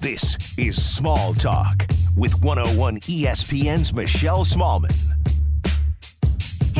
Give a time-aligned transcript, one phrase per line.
[0.00, 5.19] This is Small Talk with 101 ESPN's Michelle Smallman.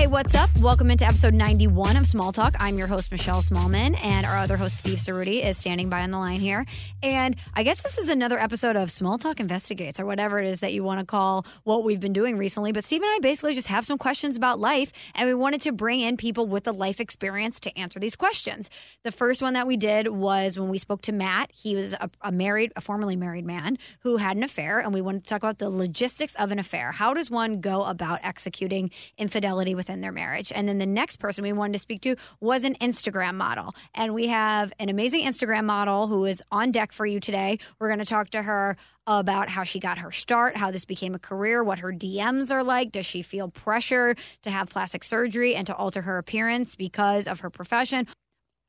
[0.01, 0.49] Hey, what's up?
[0.57, 2.57] Welcome into episode 91 of Small Talk.
[2.59, 6.11] I'm your host, Michelle Smallman, and our other host, Steve Ceruti, is standing by on
[6.11, 6.65] the line here.
[7.03, 10.61] And I guess this is another episode of Small Talk Investigates, or whatever it is
[10.61, 12.73] that you want to call what we've been doing recently.
[12.73, 15.73] But Steve and I basically just have some questions about life, and we wanted to
[15.73, 18.71] bring in people with the life experience to answer these questions.
[19.03, 21.51] The first one that we did was when we spoke to Matt.
[21.53, 25.03] He was a, a married, a formerly married man who had an affair, and we
[25.03, 26.91] wanted to talk about the logistics of an affair.
[26.91, 30.53] How does one go about executing infidelity within their marriage?
[30.55, 33.75] And then the next person we wanted to speak to was an Instagram model.
[33.95, 37.59] And we have an amazing Instagram model who is on deck for you today.
[37.79, 38.77] We're going to talk to her
[39.07, 42.63] about how she got her start, how this became a career, what her DMs are
[42.63, 42.93] like.
[42.93, 47.41] Does she feel pressure to have plastic surgery and to alter her appearance because of
[47.41, 48.07] her profession?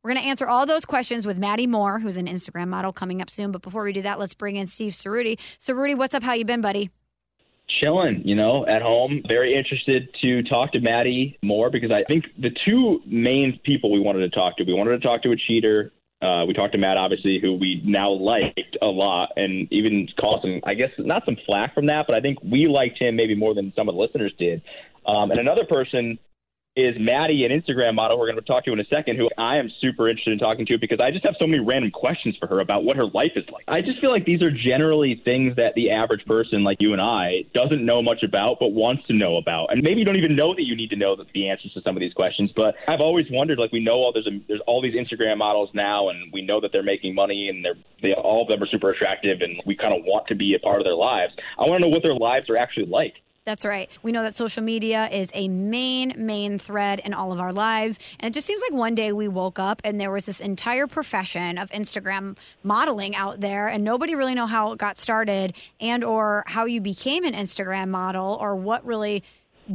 [0.04, 3.22] We're going to answer all those questions with Maddie Moore, who's an Instagram model coming
[3.22, 3.52] up soon.
[3.52, 5.38] But before we do that, let's bring in Steve Ceruti.
[5.60, 6.24] Ceruti, what's up?
[6.24, 6.90] How you been, buddy?
[7.82, 9.22] Chilling, you know, at home.
[9.28, 14.00] Very interested to talk to Maddie Moore because I think the two main people we
[14.00, 15.92] wanted to talk to, we wanted to talk to a cheater.
[16.22, 20.44] Uh, we talked to Matt, obviously, who we now liked a lot, and even caused
[20.44, 23.36] some, I guess, not some flack from that, but I think we liked him maybe
[23.36, 24.62] more than some of the listeners did.
[25.06, 26.20] Um, and another person
[26.76, 29.58] is Maddie, an Instagram model we're going to talk to in a second, who I
[29.58, 32.48] am super interested in talking to because I just have so many random questions for
[32.48, 33.66] her about what her life is like.
[33.68, 37.02] I just feel like these are generally things that the average person like you and
[37.02, 39.74] I doesn't know much about but wants to know about.
[39.74, 41.98] And maybe you don't even know that you need to know the answers to some
[41.98, 44.82] of these questions, but I've always wondered like we know all there's a, there's all
[44.82, 48.44] these Instagram models now and we know that they're making money and they're they all
[48.44, 50.86] of them are super attractive and we kind of want to be a part of
[50.86, 51.34] their lives.
[51.60, 53.16] I want to know what their lives are actually like.
[53.44, 53.90] That's right.
[54.04, 57.98] We know that social media is a main, main thread in all of our lives.
[58.20, 60.86] And it just seems like one day we woke up and there was this entire
[60.86, 66.04] profession of Instagram modeling out there and nobody really know how it got started and
[66.04, 69.24] or how you became an Instagram model or what really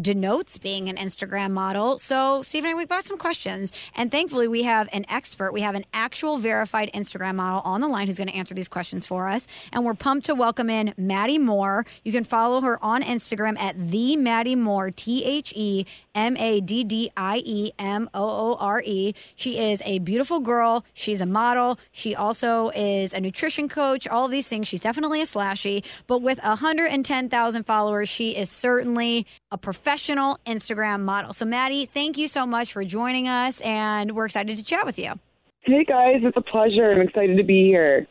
[0.01, 1.99] denotes being an Instagram model.
[1.99, 3.73] So, Stephen, we've got some questions.
[3.95, 5.53] And thankfully, we have an expert.
[5.53, 8.69] We have an actual verified Instagram model on the line who's going to answer these
[8.69, 9.49] questions for us.
[9.73, 11.87] And we're pumped to welcome in Maddie Moore.
[12.05, 16.61] You can follow her on Instagram at the Maddie Moore, T H E M A
[16.61, 19.15] D D I E M O O R E.
[19.35, 20.85] She is a beautiful girl.
[20.95, 21.79] She's a model.
[21.93, 24.69] She also is a nutrition coach, all of these things.
[24.69, 25.85] She's definitely a slashy.
[26.07, 31.33] But with 110,000 followers, she is certainly a professional Instagram model.
[31.33, 34.99] So, Maddie, thank you so much for joining us, and we're excited to chat with
[34.99, 35.15] you.
[35.63, 36.93] Hey guys, it's a pleasure.
[36.93, 38.07] I'm excited to be here.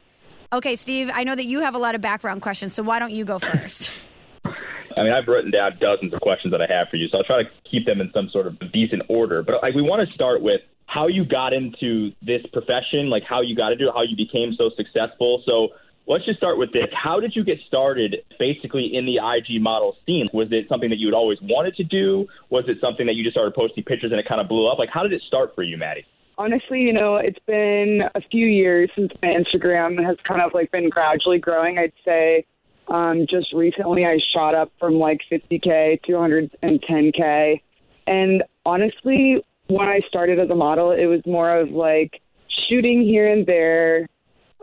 [0.52, 3.12] Okay, Steve, I know that you have a lot of background questions, so why don't
[3.12, 3.92] you go first?
[4.46, 7.24] I mean, I've written down dozens of questions that I have for you, so I'll
[7.24, 9.44] try to keep them in some sort of decent order.
[9.44, 13.42] But like, we want to start with how you got into this profession, like how
[13.42, 15.44] you got into it, how you became so successful.
[15.48, 15.70] So
[16.08, 16.88] let's just start with this.
[16.94, 20.28] How did you get started basically in the IG model scene?
[20.34, 22.28] Was it something that you had always wanted to do?
[22.50, 24.80] Was it something that you just started posting pictures and it kind of blew up?
[24.80, 26.06] Like, how did it start for you, Maddie?
[26.38, 30.72] Honestly, you know, it's been a few years since my Instagram has kind of like
[30.72, 31.78] been gradually growing.
[31.78, 32.46] I'd say
[32.88, 37.62] um, just recently I shot up from like 50K to 110K.
[38.08, 42.22] And honestly, when I started as a model, it was more of like
[42.70, 44.08] shooting here and there.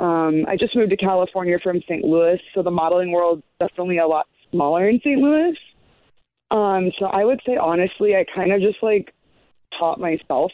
[0.02, 2.04] Um, I just moved to California from St.
[2.04, 5.20] Louis, so the modeling world definitely a lot smaller in St.
[5.20, 5.56] Louis.
[6.50, 9.14] Um, so I would say honestly, I kind of just like
[9.78, 10.50] taught myself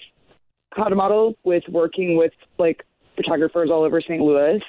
[0.75, 2.85] how to model with working with like
[3.17, 4.21] photographers all over St.
[4.21, 4.61] Louis.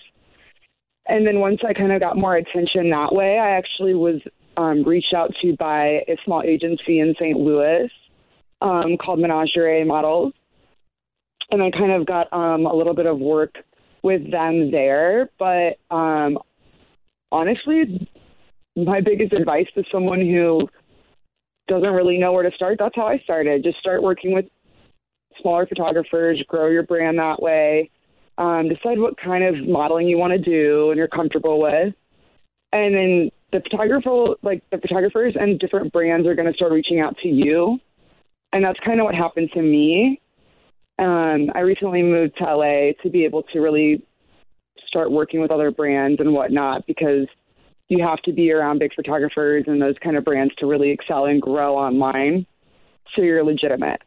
[1.07, 4.21] And then once I kind of got more attention that way, I actually was
[4.55, 7.37] um, reached out to by a small agency in St.
[7.37, 7.91] Louis
[8.61, 10.33] um, called Menagerie Models.
[11.51, 13.55] And I kind of got um, a little bit of work
[14.03, 15.29] with them there.
[15.37, 16.37] But um,
[17.31, 18.07] honestly,
[18.75, 20.69] my biggest advice to someone who
[21.67, 23.63] doesn't really know where to start, that's how I started.
[23.63, 24.45] Just start working with
[25.41, 27.89] smaller photographers, grow your brand that way.
[28.37, 31.93] Um, decide what kind of modeling you want to do and you're comfortable with.
[32.71, 36.99] And then the photographer, like the photographers and different brands are going to start reaching
[36.99, 37.79] out to you.
[38.53, 40.21] And that's kind of what happened to me.
[40.99, 44.05] Um, I recently moved to LA to be able to really
[44.87, 47.25] start working with other brands and whatnot because
[47.87, 51.25] you have to be around big photographers and those kind of brands to really excel
[51.25, 52.45] and grow online.
[53.15, 54.01] So you're legitimate.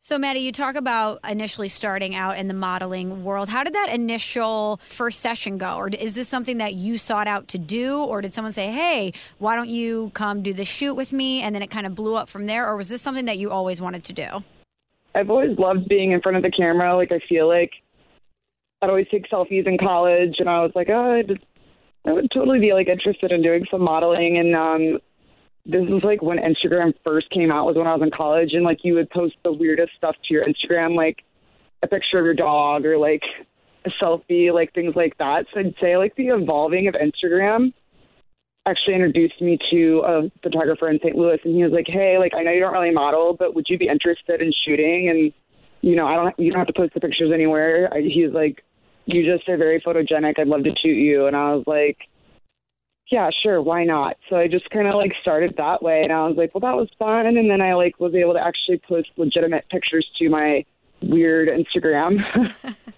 [0.00, 3.48] So, Maddie, you talk about initially starting out in the modeling world.
[3.48, 5.76] How did that initial first session go?
[5.76, 8.04] Or is this something that you sought out to do?
[8.04, 11.40] Or did someone say, hey, why don't you come do the shoot with me?
[11.40, 12.68] And then it kind of blew up from there?
[12.68, 14.44] Or was this something that you always wanted to do?
[15.14, 16.96] I've always loved being in front of the camera.
[16.96, 17.70] Like, I feel like
[18.82, 21.44] I'd always take selfies in college, and I was like, oh, I just
[22.06, 25.00] I would totally be like interested in doing some modeling and um
[25.66, 28.64] this is like when Instagram first came out was when I was in college and
[28.64, 31.24] like you would post the weirdest stuff to your Instagram like
[31.82, 33.22] a picture of your dog or like
[33.86, 35.46] a selfie like things like that.
[35.52, 37.72] So I'd say like the evolving of Instagram
[38.66, 41.16] actually introduced me to a photographer in St.
[41.16, 43.66] Louis and he was like, "Hey, like I know you don't really model, but would
[43.68, 45.32] you be interested in shooting and
[45.82, 48.32] you know, I don't you don't have to post the pictures anywhere." I, he was
[48.32, 48.64] like,
[49.06, 50.38] "You just are very photogenic.
[50.38, 51.98] I'd love to shoot you." And I was like,
[53.10, 54.16] yeah, sure, why not?
[54.28, 56.76] So I just kind of like started that way, and I was like, well, that
[56.76, 60.64] was fun, and then I like was able to actually post legitimate pictures to my
[61.02, 62.18] weird Instagram.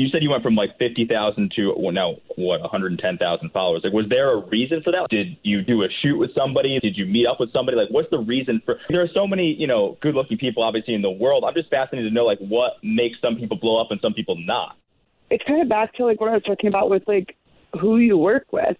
[0.00, 3.82] you said you went from like 50,000 to well, now what 110,000 followers.
[3.84, 5.06] Like, was there a reason for that?
[5.10, 6.78] Did you do a shoot with somebody?
[6.80, 7.76] Did you meet up with somebody?
[7.76, 8.76] Like, what's the reason for?
[8.88, 11.44] There are so many, you know, good-looking people obviously in the world.
[11.46, 14.36] I'm just fascinated to know like what makes some people blow up and some people
[14.38, 14.76] not.
[15.28, 17.36] It's kind of back to like what I was talking about with like
[17.78, 18.76] who you work with.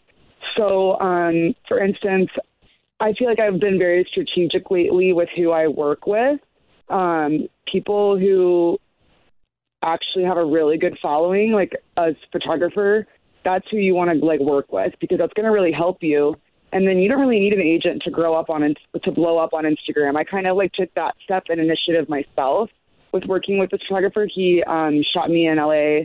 [0.57, 2.31] So, um, for instance,
[2.99, 6.41] I feel like I've been very strategic lately with who I work with.
[6.89, 8.79] Um, people who
[9.83, 13.07] actually have a really good following, like as photographer,
[13.45, 16.37] that's who you want to like work with because that's going to really help you.
[16.73, 19.53] And then you don't really need an agent to grow up on to blow up
[19.53, 20.17] on Instagram.
[20.17, 22.71] I kind of like took that step and initiative myself
[23.13, 24.29] with working with this photographer.
[24.33, 26.05] He um, shot me in LA,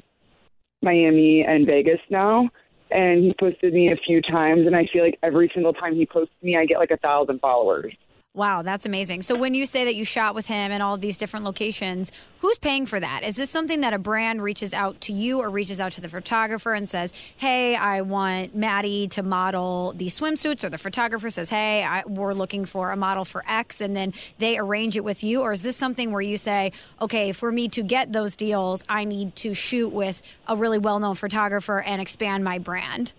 [0.81, 2.49] Miami, and Vegas now
[2.91, 6.05] and he posted me a few times and i feel like every single time he
[6.05, 7.93] posts me i get like a thousand followers
[8.35, 9.21] Wow, that's amazing.
[9.21, 12.57] So when you say that you shot with him in all these different locations, who's
[12.57, 13.23] paying for that?
[13.23, 16.09] Is this something that a brand reaches out to you or reaches out to the
[16.09, 21.49] photographer and says, "Hey, I want Maddie to model these swimsuits," or the photographer says,
[21.49, 25.23] "Hey, I, we're looking for a model for X," and then they arrange it with
[25.23, 28.83] you, or is this something where you say, "Okay, for me to get those deals,
[28.89, 33.13] I need to shoot with a really well-known photographer and expand my brand"?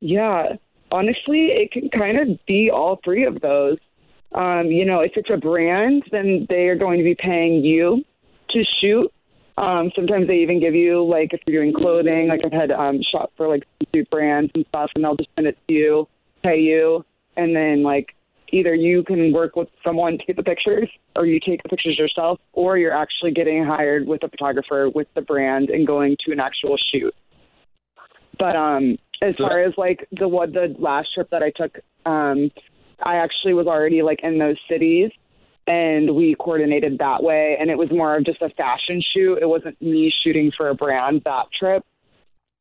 [0.00, 0.56] Yeah,
[0.90, 3.76] honestly, it can kind of be all three of those.
[4.32, 8.04] Um, you know, if it's a brand, then they are going to be paying you
[8.50, 9.12] to shoot.
[9.56, 13.00] Um, sometimes they even give you like if you're doing clothing, like I've had um,
[13.02, 16.08] shot for like suit brands and stuff, and they'll just send it to you,
[16.44, 17.04] pay you,
[17.36, 18.14] and then like
[18.52, 21.98] either you can work with someone to get the pictures, or you take the pictures
[21.98, 26.32] yourself, or you're actually getting hired with a photographer with the brand and going to
[26.32, 27.14] an actual shoot.
[28.38, 32.50] But um, as far as like the what the last trip that I took, um,
[33.02, 35.10] I actually was already like in those cities
[35.66, 39.38] and we coordinated that way and it was more of just a fashion shoot.
[39.40, 41.84] It wasn't me shooting for a brand that trip.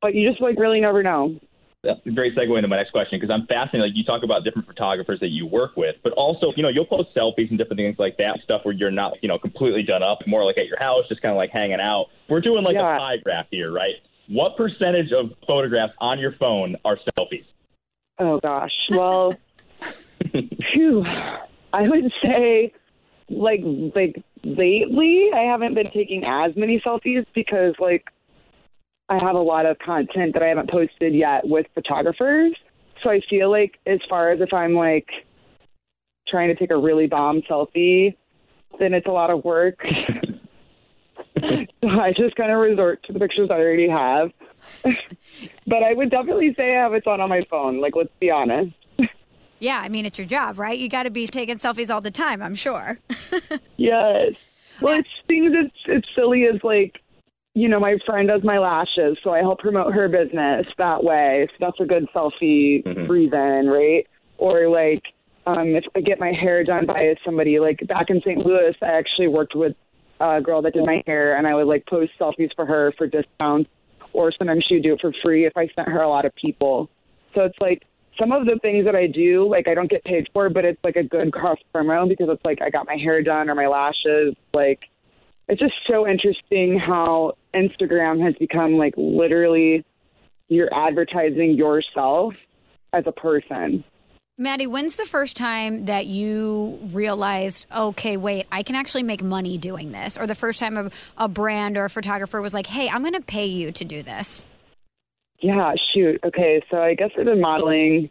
[0.01, 1.39] But you just like really never know.
[1.83, 3.91] That's a great segue into my next question because I'm fascinated.
[3.91, 6.85] Like you talk about different photographers that you work with, but also, you know, you'll
[6.85, 10.03] post selfies and different things like that, stuff where you're not, you know, completely done
[10.03, 12.07] up, more like at your house, just kind of like hanging out.
[12.29, 12.95] We're doing like yeah.
[12.95, 13.95] a pie graph here, right?
[14.27, 17.45] What percentage of photographs on your phone are selfies?
[18.19, 18.89] Oh gosh.
[18.89, 19.35] Well,
[20.73, 21.05] Phew.
[21.73, 22.73] I would say,
[23.29, 23.61] like,
[23.95, 28.05] like lately, I haven't been taking as many selfies because, like,
[29.09, 32.55] I have a lot of content that I haven't posted yet with photographers.
[33.03, 35.07] So I feel like, as far as if I'm like
[36.27, 38.15] trying to take a really bomb selfie,
[38.79, 39.79] then it's a lot of work.
[41.39, 41.43] so
[41.83, 44.31] I just kind of resort to the pictures I already have.
[45.67, 47.79] but I would definitely say I have a ton on my phone.
[47.79, 48.73] Like, let's be honest.
[49.59, 50.77] Yeah, I mean it's your job, right?
[50.77, 52.41] You got to be taking selfies all the time.
[52.41, 52.99] I'm sure.
[53.77, 54.33] yes.
[54.81, 55.53] Well, it's things.
[55.55, 56.99] It's it's silly as like,
[57.55, 61.47] you know, my friend does my lashes, so I help promote her business that way.
[61.51, 63.11] So that's a good selfie mm-hmm.
[63.11, 64.05] reason, right?
[64.37, 65.01] Or like,
[65.47, 68.37] um, if I get my hair done by somebody, like back in St.
[68.37, 69.75] Louis, I actually worked with
[70.19, 73.07] a girl that did my hair, and I would like post selfies for her for
[73.07, 73.69] discounts,
[74.13, 76.35] or sometimes she would do it for free if I sent her a lot of
[76.35, 76.89] people.
[77.33, 77.83] So it's like
[78.19, 80.79] some of the things that I do, like I don't get paid for, but it's
[80.83, 83.67] like a good cross promo because it's like I got my hair done or my
[83.67, 84.35] lashes.
[84.53, 84.79] Like
[85.47, 89.85] it's just so interesting how Instagram has become like literally
[90.49, 92.33] you're advertising yourself
[92.93, 93.83] as a person.
[94.39, 99.57] Maddie, when's the first time that you realized, okay, wait, I can actually make money
[99.57, 100.15] doing this?
[100.15, 103.13] Or the first time a, a brand or a photographer was like, hey, I'm going
[103.13, 104.45] to pay you to do this?
[105.39, 106.19] Yeah, shoot.
[106.23, 108.09] Okay, so I guess I've been modeling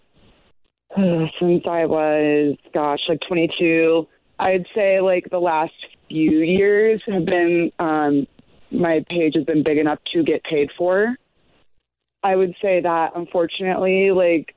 [0.97, 4.07] uh, since I was, gosh, like 22.
[4.39, 5.73] I'd say like the last
[6.09, 8.27] few years have been, um,
[8.71, 11.17] my page has been big enough to get paid for.
[12.23, 14.55] I would say that unfortunately, like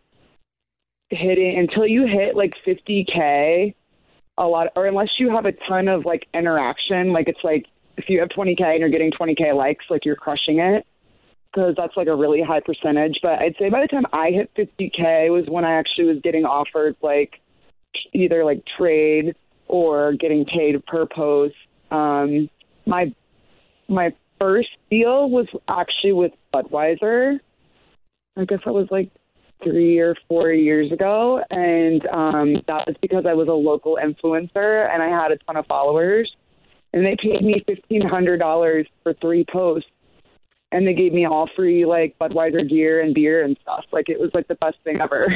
[1.10, 3.74] hitting until you hit like 50K,
[4.38, 7.66] a lot, or unless you have a ton of like interaction, like it's like
[7.98, 10.86] if you have 20K and you're getting 20K likes, like you're crushing it
[11.52, 13.20] because that's like a really high percentage.
[13.22, 16.46] But I'd say by the time I hit 50k was when I actually was getting
[16.46, 17.40] offered like
[18.14, 19.36] either like trade
[19.68, 21.56] or getting paid per post.
[21.92, 22.50] Um,
[22.86, 23.14] my
[23.88, 27.40] my first deal was actually with Budweiser.
[28.38, 29.10] I guess that was like
[29.64, 34.90] three or four years ago, and um, that was because I was a local influencer
[34.90, 36.32] and I had a ton of followers,
[36.94, 39.90] and they paid me fifteen hundred dollars for three posts,
[40.72, 43.86] and they gave me all free like Budweiser gear and beer and stuff.
[43.92, 45.28] Like it was like the best thing ever.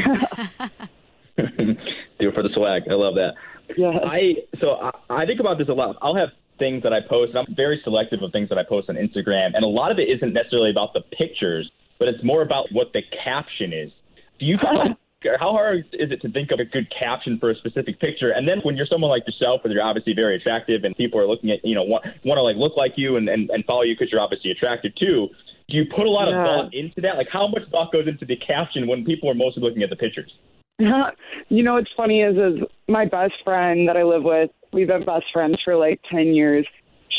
[1.38, 2.84] Do it for the swag.
[2.90, 3.34] I love that.
[3.78, 4.00] yeah.
[4.06, 5.98] I so I, I think about this a lot.
[6.02, 7.34] I'll have things that I post.
[7.34, 10.00] And I'm very selective of things that I post on Instagram, and a lot of
[10.00, 13.92] it isn't necessarily about the pictures, but it's more about what the caption is.
[14.40, 14.98] Do you kind of
[15.40, 18.32] how hard is it to think of a good caption for a specific picture?
[18.32, 21.28] And then when you're someone like yourself, where you're obviously very attractive, and people are
[21.28, 23.84] looking at you know want, want to like look like you and, and, and follow
[23.84, 25.30] you because you're obviously attractive too.
[25.70, 26.42] Do you put a lot Yeah.
[26.42, 27.18] of thought into that?
[27.18, 29.96] Like how much thought goes into the caption when people are mostly looking at the
[29.96, 30.32] pictures?
[30.80, 34.50] you know what's funny is is my best friend that I live with.
[34.72, 36.68] We've been best friends for like ten years.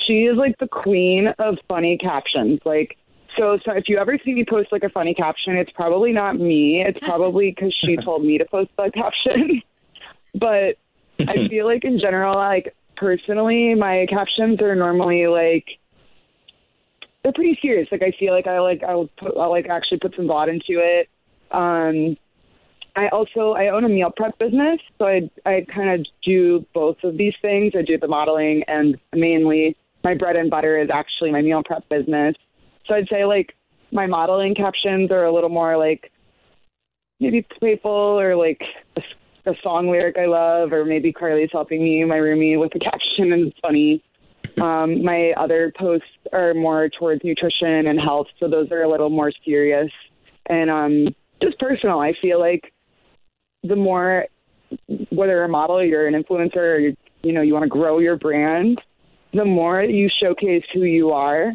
[0.07, 2.61] She is like the queen of funny captions.
[2.65, 2.97] Like
[3.37, 6.39] so, so if you ever see me post like a funny caption, it's probably not
[6.39, 6.85] me.
[6.87, 9.63] It's probably because she told me to post that caption.
[10.35, 10.77] but
[11.21, 15.67] I feel like in general, like personally, my captions are normally like
[17.23, 17.89] they're pretty serious.
[17.91, 20.81] Like I feel like I like I'll put I'll like actually put some thought into
[20.81, 21.09] it.
[21.51, 22.17] Um,
[22.97, 26.99] I also I own a meal prep business, so I I kind of do both
[27.03, 27.73] of these things.
[27.77, 31.89] I do the modeling and mainly my bread and butter is actually my meal prep
[31.89, 32.37] business.
[32.87, 33.55] So I'd say like
[33.93, 36.11] my modeling captions are a little more like
[37.21, 38.61] maybe playful or like
[38.97, 42.79] a, a song lyric I love, or maybe Carly's helping me, my roomie, with a
[42.91, 44.03] caption and it's funny.
[44.61, 49.11] Um, my other posts are more towards nutrition and health, so those are a little
[49.11, 49.91] more serious
[50.47, 52.01] and um, just personal.
[52.01, 52.73] I feel like
[53.63, 54.27] the more,
[55.11, 57.99] whether you're a model, you're an influencer, or you you know you want to grow
[57.99, 58.81] your brand,
[59.33, 61.53] the more you showcase who you are,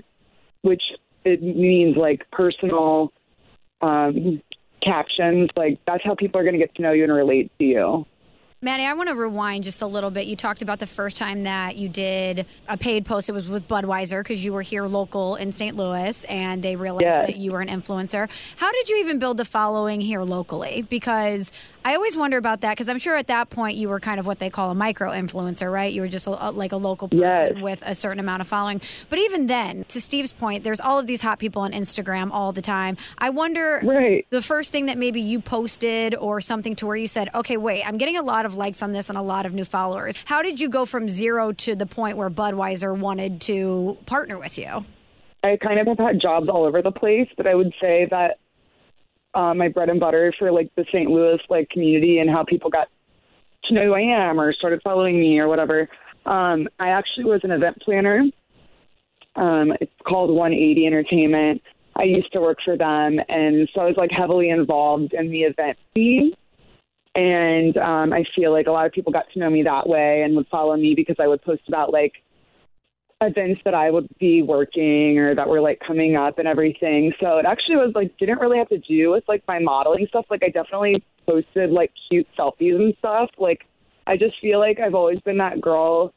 [0.64, 0.82] which
[1.26, 3.12] it means like personal
[3.82, 4.42] um,
[4.84, 5.50] captions.
[5.56, 8.06] Like that's how people are going to get to know you and relate to you.
[8.62, 10.28] Maddie, I want to rewind just a little bit.
[10.28, 13.30] You talked about the first time that you did a paid post.
[13.30, 15.78] It was with Budweiser because you were here local in St.
[15.78, 17.28] Louis and they realized Yes.
[17.28, 18.30] that you were an influencer.
[18.58, 20.82] How did you even build a following here locally?
[20.82, 21.54] Because
[21.86, 24.28] I always wonder about that because I'm sure at that point you were kind of
[24.28, 25.92] what they call a micro influencer, right?
[25.92, 27.54] You were just a, like a local person Yes.
[27.62, 28.82] with a certain amount of following.
[29.10, 32.52] But even then, to Steve's point, there's all of these hot people on Instagram all
[32.52, 32.98] the time.
[33.18, 34.28] I wonder Right.
[34.30, 37.84] the first thing that maybe you posted or something to where you said, okay, wait,
[37.88, 40.18] I'm getting a lot of likes on this and a lot of new followers.
[40.26, 44.58] How did you go from zero to the point where Budweiser wanted to partner with
[44.58, 44.86] you?
[45.44, 48.38] I kind of have had jobs all over the place, but I would say that
[49.34, 51.10] uh, my bread and butter for like the St.
[51.10, 52.88] Louis like community and how people got
[53.66, 55.88] to know who I am or started following me or whatever.
[56.26, 58.24] Um, I actually was an event planner.
[59.36, 61.62] Um, it's called 180 Entertainment.
[61.96, 65.42] I used to work for them, and so I was like heavily involved in the
[65.42, 66.32] event scene.
[67.16, 70.22] And um, I feel like a lot of people got to know me that way
[70.24, 72.14] and would follow me because I would post about like
[73.22, 77.12] events that I would be working or that were like coming up and everything.
[77.20, 80.26] So it actually was like didn't really have to do with like my modeling stuff.
[80.30, 83.30] Like I definitely posted like cute selfies and stuff.
[83.38, 83.66] Like
[84.08, 86.14] I just feel like I've always been that girl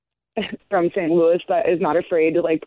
[0.70, 1.10] from St.
[1.10, 2.64] Louis that is not afraid to like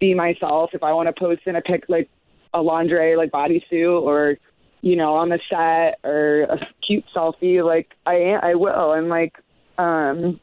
[0.00, 0.70] be myself.
[0.72, 2.10] If I want to post in a pic like
[2.52, 4.36] a lingerie like bodysuit or
[4.80, 8.92] you know on the set or a cute selfie, like I I will.
[8.92, 9.34] And like
[9.78, 10.40] um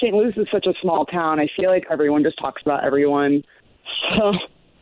[0.00, 0.14] St.
[0.14, 1.40] Louis is such a small town.
[1.40, 3.42] I feel like everyone just talks about everyone.
[4.16, 4.32] So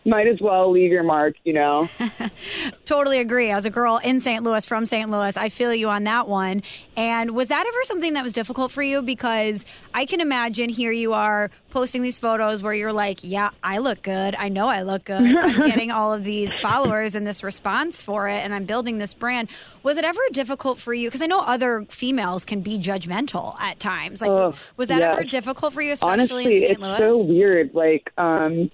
[0.07, 1.89] might as well leave your mark, you know.
[2.85, 3.51] Totally agree.
[3.51, 4.43] As a girl in St.
[4.43, 5.11] Louis, from St.
[5.11, 6.63] Louis, I feel you on that one.
[6.97, 9.03] And was that ever something that was difficult for you?
[9.03, 13.79] Because I can imagine here you are posting these photos where you're like, yeah, I
[13.79, 14.35] look good.
[14.37, 15.21] I know I look good.
[15.21, 19.13] I'm getting all of these followers and this response for it, and I'm building this
[19.13, 19.49] brand.
[19.83, 21.09] Was it ever difficult for you?
[21.09, 24.23] Because I know other females can be judgmental at times.
[24.23, 26.71] Like, was, Oh, was that ever difficult for you, especially Honestly, in St.
[26.73, 26.99] it's Louis?
[26.99, 27.75] so weird.
[27.75, 28.71] Like, um,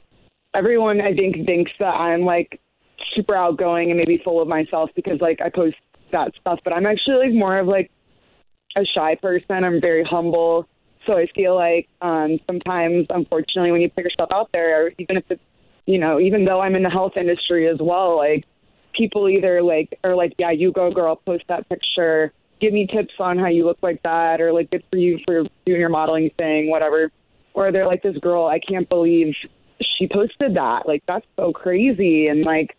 [0.54, 2.60] everyone I think thinks that I'm like
[3.14, 5.76] super outgoing and maybe full of myself because like I post
[6.12, 7.90] that stuff, but I'm actually like more of like
[8.76, 9.64] a shy person.
[9.64, 10.68] I'm very humble.
[11.06, 15.16] So I feel like um sometimes unfortunately when you put yourself out there, or even
[15.16, 15.42] if it's
[15.86, 18.44] you know, even though I'm in the health industry as well, like
[18.96, 23.14] people either like are like, Yeah, you go girl, post that picture, give me tips
[23.18, 26.30] on how you look like that or like good for you for doing your modeling
[26.38, 27.10] thing, whatever.
[27.54, 29.34] Or they're like this girl, I can't believe
[29.98, 30.86] she posted that.
[30.86, 32.76] Like that's so crazy, and like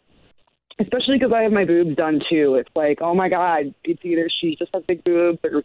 [0.80, 2.56] especially because I have my boobs done too.
[2.56, 5.64] It's like, oh my god, it's either she just has big boobs or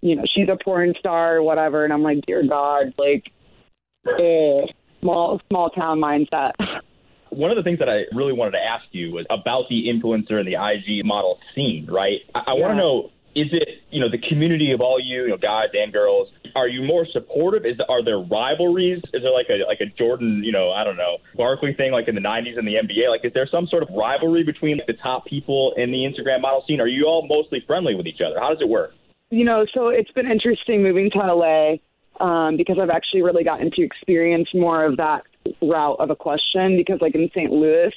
[0.00, 1.84] you know she's a porn star or whatever.
[1.84, 3.24] And I'm like, dear God, like,
[4.06, 4.66] eh,
[5.00, 6.52] small small town mindset.
[7.30, 10.40] One of the things that I really wanted to ask you was about the influencer
[10.40, 12.20] and the IG model scene, right?
[12.34, 15.28] I, I want to know is it you know the community of all you, you
[15.28, 16.28] know, guys and girls?
[16.56, 17.64] Are you more supportive?
[17.64, 18.98] Is are there rivalries?
[19.14, 22.08] Is there like a like a Jordan, you know, I don't know, Barkley thing like
[22.08, 23.08] in the '90s in the NBA?
[23.08, 26.64] Like, is there some sort of rivalry between the top people in the Instagram model
[26.66, 26.80] scene?
[26.80, 28.40] Are you all mostly friendly with each other?
[28.40, 28.92] How does it work?
[29.30, 31.76] you know, so it's been interesting moving to LA
[32.24, 35.22] um, because I've actually really gotten to experience more of that
[35.60, 36.76] route of a question.
[36.76, 37.50] Because like in St.
[37.50, 37.92] Louis,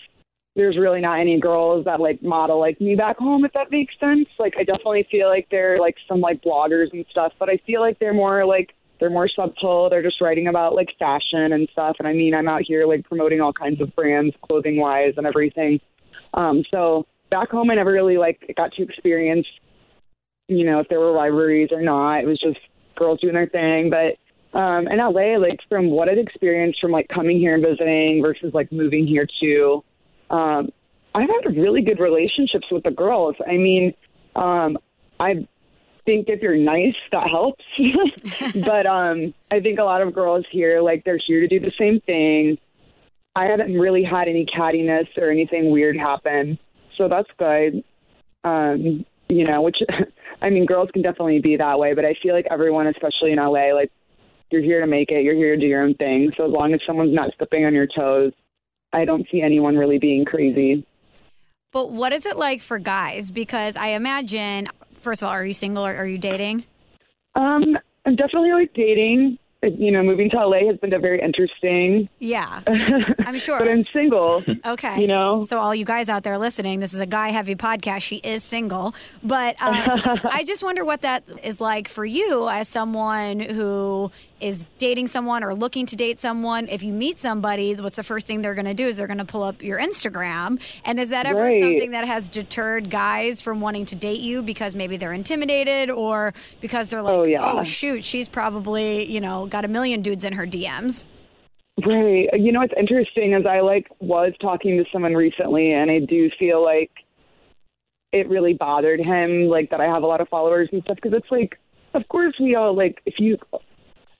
[0.55, 3.93] there's really not any girls that like model like me back home, if that makes
[4.00, 4.27] sense.
[4.38, 7.81] Like I definitely feel like they're like some like bloggers and stuff, but I feel
[7.81, 9.89] like they're more like they're more subtle.
[9.89, 11.96] They're just writing about like fashion and stuff.
[12.00, 15.25] And I mean, I'm out here like promoting all kinds of brands, clothing wise, and
[15.25, 15.79] everything.
[16.34, 19.48] Um, so back home, I never really like got to experience
[20.51, 22.20] you know, if there were rivalries or not.
[22.20, 22.60] It was just
[22.96, 23.89] girls doing their thing.
[23.89, 24.17] But
[24.58, 28.53] um in LA, like from what I've experienced from like coming here and visiting versus
[28.53, 29.84] like moving here too,
[30.31, 30.69] um,
[31.13, 33.35] I've had really good relationships with the girls.
[33.45, 33.93] I mean,
[34.35, 34.77] um,
[35.19, 35.47] I
[36.05, 37.63] think if you're nice, that helps.
[38.65, 41.71] but um I think a lot of girls here, like they're here to do the
[41.77, 42.57] same thing.
[43.35, 46.57] I haven't really had any cattiness or anything weird happen.
[46.97, 47.83] So that's good.
[48.43, 49.77] Um, you know, which
[50.41, 53.38] I mean, girls can definitely be that way, but I feel like everyone, especially in
[53.38, 53.91] LA, like
[54.50, 56.31] you're here to make it, you're here to do your own thing.
[56.35, 58.33] So as long as someone's not stepping on your toes,
[58.93, 60.86] I don't see anyone really being crazy.
[61.71, 63.31] But what is it like for guys?
[63.31, 66.65] Because I imagine, first of all, are you single or are you dating?
[67.36, 69.38] Um, I'm definitely like dating.
[69.63, 72.10] You know, moving to LA has been a very interesting.
[72.17, 72.62] Yeah,
[73.19, 73.60] I'm sure.
[73.60, 74.43] but I'm single.
[74.65, 75.00] Okay.
[75.00, 75.43] You know?
[75.45, 78.01] So, all you guys out there listening, this is a guy heavy podcast.
[78.01, 78.95] She is single.
[79.21, 79.75] But um,
[80.31, 84.11] I just wonder what that is like for you as someone who
[84.42, 86.68] is dating someone or looking to date someone.
[86.68, 89.20] If you meet somebody, what's the first thing they're going to do is they're going
[89.20, 90.62] to pull up your Instagram.
[90.84, 91.62] And is that ever Right.
[91.62, 96.34] something that has deterred guys from wanting to date you because maybe they're intimidated or
[96.60, 97.40] because they're like, Oh, yeah.
[97.54, 101.06] oh shoot, she's probably, you know, got a million dudes in her DMs?
[101.86, 102.27] Right.
[102.34, 106.30] You know what's interesting is I like was talking to someone recently, and I do
[106.38, 106.92] feel like
[108.12, 110.98] it really bothered him, like that I have a lot of followers and stuff.
[111.01, 111.58] Because it's like,
[111.94, 113.38] of course, we all like if you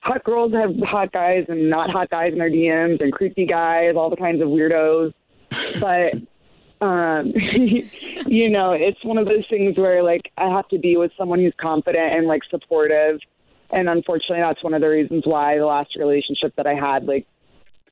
[0.02, 3.94] hot girls have hot guys and not hot guys in their DMs, and creepy guys,
[3.96, 5.14] all the kinds of weirdos.
[5.80, 7.34] But um,
[8.28, 11.40] you know, it's one of those things where like I have to be with someone
[11.40, 13.20] who's confident and like supportive.
[13.72, 17.26] And unfortunately, that's one of the reasons why the last relationship that I had, like,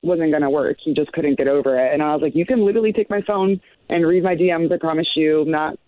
[0.02, 0.76] wasn't going to work.
[0.84, 1.94] He just couldn't get over it.
[1.94, 4.70] And I was like, you can literally take my phone and read my DMs.
[4.70, 5.78] I promise you, I'm not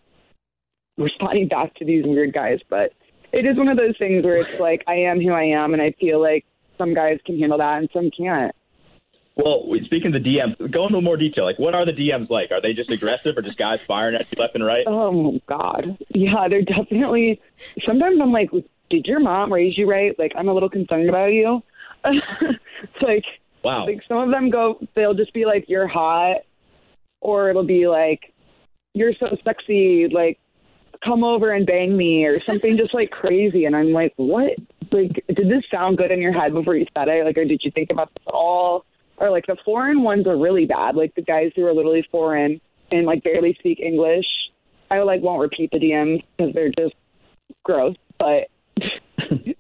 [0.97, 2.61] responding back to these weird guys.
[2.71, 2.93] But
[3.33, 5.73] it is one of those things where it's like, I am who I am.
[5.73, 6.45] And I feel like
[6.79, 8.55] some guys can handle that and some can't.
[9.35, 11.45] Well, speaking of the DMs, go into more detail.
[11.45, 12.51] Like, what are the DMs like?
[12.51, 14.85] Are they just aggressive or just guys firing at you left and right?
[14.87, 15.97] Oh, God.
[16.11, 17.41] Yeah, they're definitely.
[17.87, 18.51] Sometimes I'm like,
[18.91, 20.19] did your mom raise you right?
[20.19, 21.63] Like, I'm a little concerned about you.
[22.05, 22.63] it's
[23.03, 23.25] like,
[23.65, 23.87] Wow.
[23.87, 26.39] Like some of them go, they'll just be like, "You're hot,"
[27.21, 28.33] or it'll be like,
[28.95, 30.39] "You're so sexy," like,
[31.05, 33.65] "Come over and bang me," or something just like crazy.
[33.65, 34.53] And I'm like, "What?
[34.91, 37.25] Like, did this sound good in your head before you said it?
[37.25, 38.85] Like, or did you think about this at all?"
[39.19, 40.97] Or like the foreign ones are really bad.
[40.97, 42.61] Like the guys who are literally foreign
[42.91, 44.27] and like barely speak English.
[44.91, 46.95] I like won't repeat the DMs because they're just
[47.63, 48.49] gross, but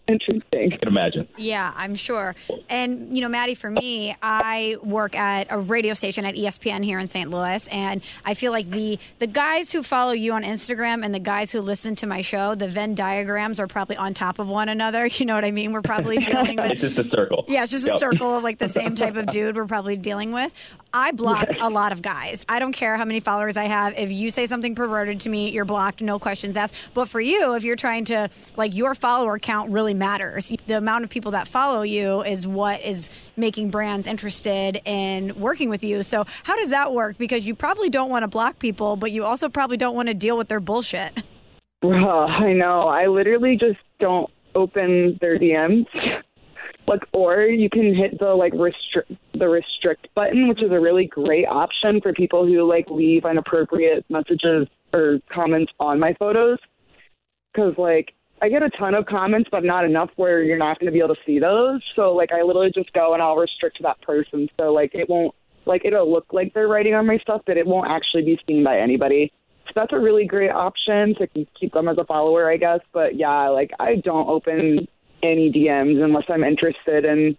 [0.08, 0.72] interesting.
[0.72, 1.28] I can imagine.
[1.36, 2.34] Yeah, I'm sure.
[2.68, 6.98] And, you know, Maddie, for me, I work at a radio station at ESPN here
[6.98, 7.30] in St.
[7.30, 7.66] Louis.
[7.68, 11.52] And I feel like the, the guys who follow you on Instagram and the guys
[11.52, 15.08] who listen to my show, the Venn diagrams are probably on top of one another.
[15.22, 15.70] You know what I mean?
[15.72, 16.72] We're probably dealing with.
[16.72, 17.44] It's just a circle.
[17.46, 20.32] Yeah, it's just a circle of like the same type of dude we're probably dealing
[20.32, 20.52] with.
[20.92, 22.44] I block a lot of guys.
[22.48, 23.96] I don't care how many followers I have.
[23.96, 26.74] If you say something perverted to me, you're blocked, no questions asked.
[26.92, 30.52] But for you, if you're trying to, like, your follower count really matters.
[30.66, 35.68] The amount of people that follow you is what is making brands interested in working
[35.68, 36.02] with you.
[36.02, 37.18] So, how does that work?
[37.18, 40.14] Because you probably don't want to block people, but you also probably don't want to
[40.14, 41.22] deal with their bullshit.
[41.84, 42.82] Bruh, I know.
[42.82, 45.86] I literally just don't open their DMs.
[46.86, 51.06] Like, or you can hit the like restrict the restrict button, which is a really
[51.06, 56.58] great option for people who like leave inappropriate messages or comments on my photos.
[57.52, 60.86] Because like I get a ton of comments, but not enough where you're not going
[60.86, 61.80] to be able to see those.
[61.94, 64.48] So like I literally just go and I'll restrict to that person.
[64.58, 65.32] So like it won't
[65.64, 68.64] like it'll look like they're writing on my stuff, but it won't actually be seen
[68.64, 69.32] by anybody.
[69.66, 72.80] So that's a really great option to keep them as a follower, I guess.
[72.92, 74.88] But yeah, like I don't open
[75.22, 77.36] any DMs unless I'm interested in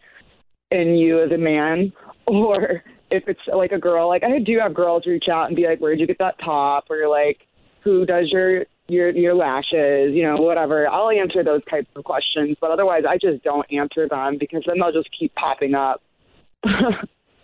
[0.72, 1.92] in you as a man
[2.28, 4.08] or if it's like a girl.
[4.08, 6.86] Like I do have girls reach out and be like, "Where'd you get that top?"
[6.89, 7.42] or like,
[7.84, 10.88] "Who does your your your lashes?" You know, whatever.
[10.88, 14.78] I'll answer those types of questions, but otherwise, I just don't answer them because then
[14.80, 16.02] they'll just keep popping up.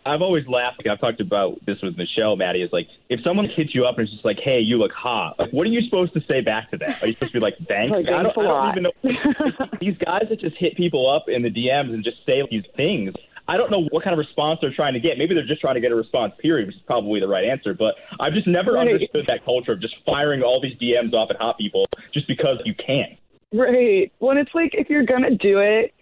[0.05, 0.81] I've always laughed.
[0.89, 2.63] I've talked about this with Michelle, Maddie.
[2.63, 5.37] Is like if someone hits you up and is just like, "Hey, you look hot."
[5.37, 7.03] Like, what are you supposed to say back to that?
[7.03, 7.91] Are you supposed to be like, "Thanks"?
[7.91, 9.67] Like, I, don't, I don't even know.
[9.81, 13.13] these guys that just hit people up in the DMs and just say these things.
[13.49, 15.17] I don't know what kind of response they're trying to get.
[15.17, 17.73] Maybe they're just trying to get a response, period, which is probably the right answer.
[17.73, 18.87] But I've just never Right.
[18.87, 22.59] understood that culture of just firing all these DMs off at hot people just because
[22.63, 23.17] you can.
[23.51, 24.11] Right.
[24.19, 25.93] When it's like if you're gonna do it,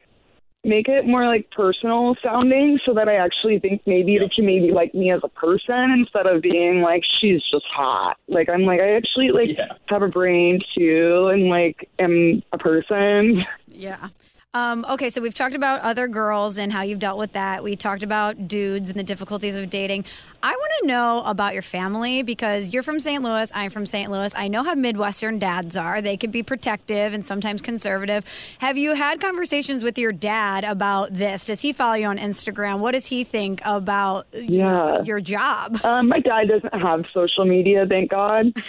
[0.66, 4.72] make it more like personal sounding so that I actually think maybe that you maybe
[4.72, 8.18] like me as a person instead of being like she's just hot.
[8.28, 9.72] Like I'm like I actually like Yeah.
[9.86, 13.46] have a brain too and like am a person.
[13.68, 14.10] Yeah.
[14.54, 17.64] Um, okay, so we've talked about other girls and how you've dealt with that.
[17.64, 20.06] We talked about dudes and the difficulties of dating.
[20.42, 23.22] I want to know about your family because you're from St.
[23.22, 23.52] Louis.
[23.54, 24.10] I'm from St.
[24.10, 24.34] Louis.
[24.36, 26.02] I know how Midwestern dads are.
[26.02, 28.24] They can be protective and sometimes conservative.
[28.60, 31.46] Have you had conversations with your dad about this?
[31.46, 32.80] Does he follow you on Instagram?
[32.80, 35.04] What does he think about Yeah.
[35.04, 35.78] your job?
[35.84, 38.54] Um, my dad doesn't have social media, thank God.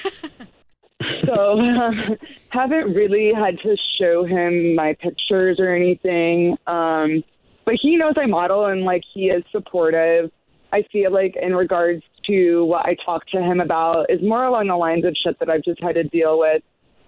[1.01, 1.61] so
[2.51, 6.57] haven't really had to show him my pictures or anything.
[6.67, 7.23] Um,
[7.65, 10.31] but he knows I model and like he is supportive.
[10.73, 14.69] I feel like in regards to what I talk to him about is more along
[14.69, 16.63] the lines of shit that I've just had to deal with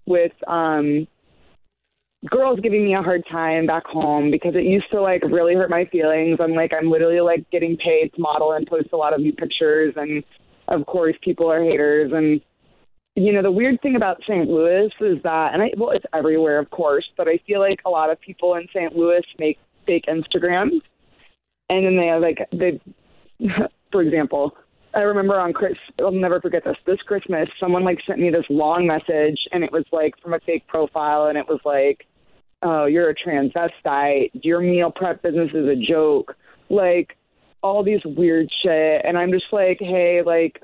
[0.06, 1.06] with um
[2.28, 5.70] girls giving me a hard time back home because it used to like really hurt
[5.70, 6.38] my feelings.
[6.40, 9.32] I'm like I'm literally like getting paid to model and post a lot of new
[9.32, 10.22] pictures and
[10.68, 12.40] of course people are haters and
[13.16, 14.48] you know the weird thing about St.
[14.48, 17.90] Louis is that and I well it's everywhere of course, but I feel like a
[17.90, 18.94] lot of people in St.
[18.94, 20.80] Louis make fake Instagrams
[21.68, 22.80] and then they have like they
[23.92, 24.56] for example
[24.94, 26.76] I remember on Chris, I'll never forget this.
[26.84, 30.40] This Christmas, someone like sent me this long message, and it was like from a
[30.40, 32.06] fake profile, and it was like,
[32.62, 34.30] "Oh, you're a transvestite.
[34.42, 36.34] Your meal prep business is a joke."
[36.68, 37.16] Like
[37.62, 40.62] all these weird shit, and I'm just like, "Hey, like,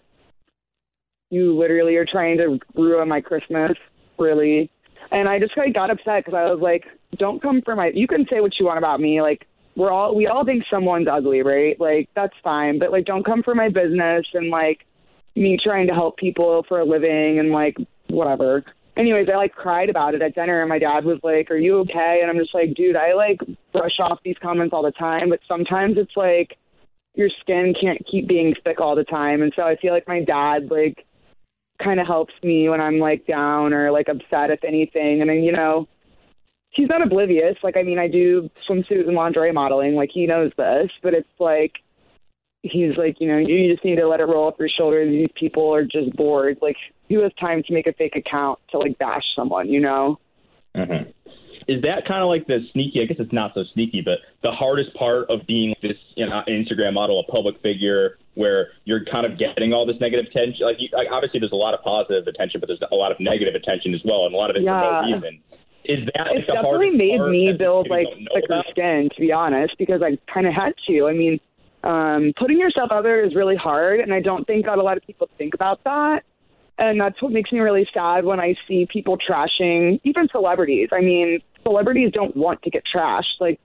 [1.30, 3.72] you literally are trying to ruin my Christmas,
[4.18, 4.70] really."
[5.12, 6.84] And I just like got upset because I was like,
[7.16, 7.90] "Don't come for my.
[7.94, 11.06] You can say what you want about me, like." we're all we all think someone's
[11.06, 11.78] ugly, right?
[11.78, 14.86] Like that's fine, but like don't come for my business and like
[15.36, 17.76] me trying to help people for a living and like
[18.08, 18.64] whatever.
[18.96, 21.80] Anyways, I like cried about it at dinner and my dad was like, "Are you
[21.80, 23.38] okay?" And I'm just like, "Dude, I like
[23.72, 26.56] brush off these comments all the time, but sometimes it's like
[27.14, 30.24] your skin can't keep being thick all the time." And so I feel like my
[30.24, 31.04] dad like
[31.82, 35.20] kind of helps me when I'm like down or like upset if anything.
[35.20, 35.88] And then, you know,
[36.70, 37.56] he's not oblivious.
[37.62, 39.94] Like, I mean, I do swimsuit and lingerie modeling.
[39.94, 41.72] Like, he knows this, but it's like,
[42.62, 45.10] he's like, you know, you just need to let it roll off your shoulders.
[45.10, 46.58] These people are just bored.
[46.60, 46.76] Like,
[47.08, 50.18] who has time to make a fake account to like bash someone, you know?
[50.76, 51.10] Mm-hmm.
[51.68, 53.02] Is that kind of like the sneaky?
[53.02, 56.42] I guess it's not so sneaky, but the hardest part of being this you know,
[56.48, 60.64] Instagram model, a public figure, where you're kind of getting all this negative attention.
[60.64, 63.18] Like, you, like obviously, there's a lot of positive attention, but there's a lot of
[63.18, 65.02] negative attention as well, and a lot of it Yeah.
[65.05, 65.40] no reason.
[65.85, 68.64] Is that like, it's the definitely made me build like thicker about?
[68.70, 71.07] skin, to be honest, because I kind of had to.
[71.07, 71.40] I mean,
[71.85, 74.96] um, putting yourself out there is really hard, and I don't think that a lot
[74.96, 76.22] of people think about that.
[76.79, 80.90] And that's what makes me really sad when I see people trashing even celebrities.
[80.92, 83.40] I mean, celebrities don't want to get trashed.
[83.40, 83.59] Like,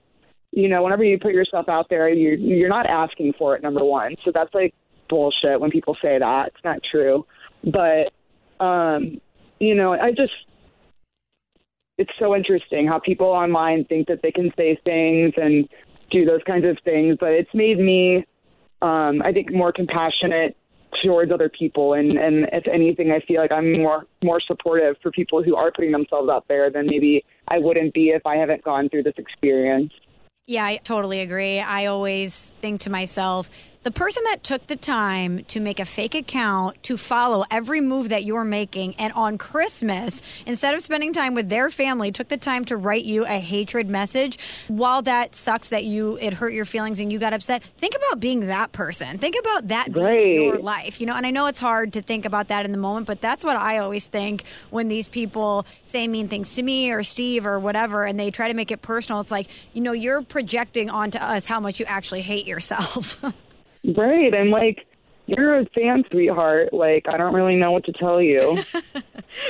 [0.50, 3.62] you know, whenever you put yourself out there, you're you're not asking for it.
[3.62, 4.74] Number one, so that's like
[5.08, 6.48] bullshit when people say that.
[6.48, 7.26] It's not true.
[7.64, 8.12] But,
[8.64, 9.20] um,
[9.60, 10.32] you know, I just
[11.98, 15.68] it's so interesting how people online think that they can say things and
[16.10, 18.24] do those kinds of things, but it's made me,
[18.82, 20.56] um, I think, more compassionate
[21.02, 21.94] towards other people.
[21.94, 25.70] And, and if anything, I feel like I'm more more supportive for people who are
[25.70, 29.14] putting themselves out there than maybe I wouldn't be if I haven't gone through this
[29.18, 29.92] experience.
[30.46, 31.60] Yeah, I totally agree.
[31.60, 33.50] I always think to myself,
[33.82, 38.10] the person that took the time to make a fake account to follow every move
[38.10, 42.36] that you're making, and on Christmas, instead of spending time with their family, took the
[42.36, 44.38] time to write you a hatred message.
[44.68, 48.20] While that sucks that you it hurt your feelings and you got upset, think about
[48.20, 49.18] being that person.
[49.18, 50.34] Think about that Right.
[50.34, 51.16] your life, you know.
[51.16, 53.56] And I know it's hard to think about that in the moment, but that's what
[53.56, 58.04] I always think when these people say mean things to me or Steve or whatever,
[58.04, 59.20] and they try to make it personal.
[59.20, 63.24] It's like you know you're projecting onto us how much you actually hate yourself.
[63.84, 64.32] Right.
[64.32, 64.86] And like,
[65.26, 66.72] you're a fan, sweetheart.
[66.72, 68.62] Like, I don't really know what to tell you.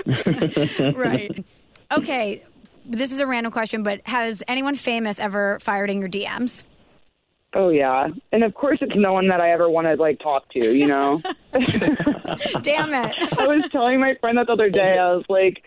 [0.94, 1.44] right.
[1.90, 2.42] Okay.
[2.84, 6.64] This is a random question, but has anyone famous ever fired in your DMs?
[7.54, 8.08] oh, yeah.
[8.32, 10.86] And of course, it's no one that I ever want to like talk to, you
[10.86, 11.20] know?
[11.52, 13.38] Damn it.
[13.38, 15.62] I was telling my friend that the other day, I was like,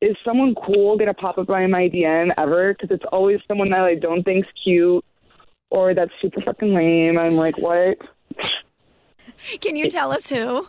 [0.00, 2.72] is someone cool going to pop up by my DM ever?
[2.72, 5.04] Because it's always someone that I don't think's cute
[5.70, 7.18] or that's super fucking lame.
[7.18, 7.98] I'm like, what?
[9.60, 10.68] Can you tell us who?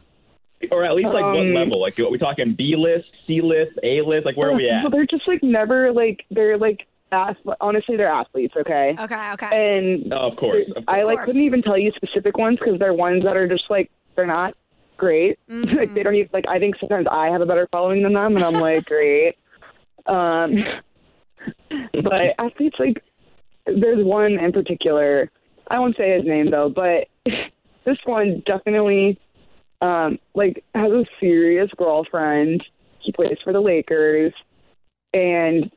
[0.71, 1.81] Or at least like what Um, level?
[1.81, 4.25] Like, are we talking B list, C list, A list?
[4.25, 4.83] Like, where are we at?
[4.83, 8.95] Well, they're just like never like, they're like, ath- honestly, they're athletes, okay?
[8.99, 9.49] Okay, okay.
[9.77, 10.65] And Oh, of course.
[10.75, 11.27] Of I like course.
[11.27, 14.53] couldn't even tell you specific ones because they're ones that are just like they're not
[14.97, 15.39] great.
[15.49, 15.77] Mm-hmm.
[15.77, 16.45] like they don't even like.
[16.49, 19.35] I think sometimes I have a better following than them, and I'm like great.
[20.05, 20.55] Um,
[21.93, 23.01] but athletes like
[23.79, 25.29] there's one in particular.
[25.69, 27.07] I won't say his name though, but
[27.85, 29.19] this one definitely
[29.81, 32.63] um like has a serious girlfriend.
[32.99, 34.33] He plays for the Lakers,
[35.13, 35.71] and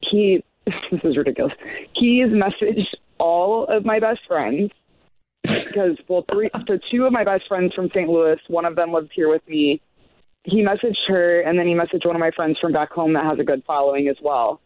[0.00, 1.52] he this is ridiculous.
[1.94, 4.70] He's messaged all of my best friends
[5.42, 8.08] because well, three, so two of my best friends from St.
[8.08, 9.80] Louis, one of them lives here with me.
[10.44, 13.24] He messaged her, and then he messaged one of my friends from back home that
[13.24, 14.60] has a good following as well.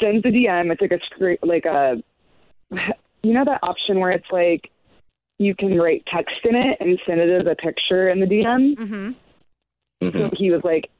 [0.00, 0.70] Sends the DM.
[0.72, 2.02] It's like a screen, like a,
[3.22, 4.70] you know that option where it's like
[5.38, 8.76] you can write text in it and send it as a picture in the DM.
[8.76, 9.10] mm-hmm.
[10.12, 10.90] So he was like,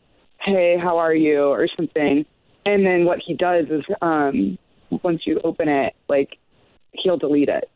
[0.41, 2.25] "Hey, how are you?" or something.
[2.65, 4.57] And then what he does is, um,
[5.03, 6.39] once you open it, like
[6.93, 7.69] he'll delete it,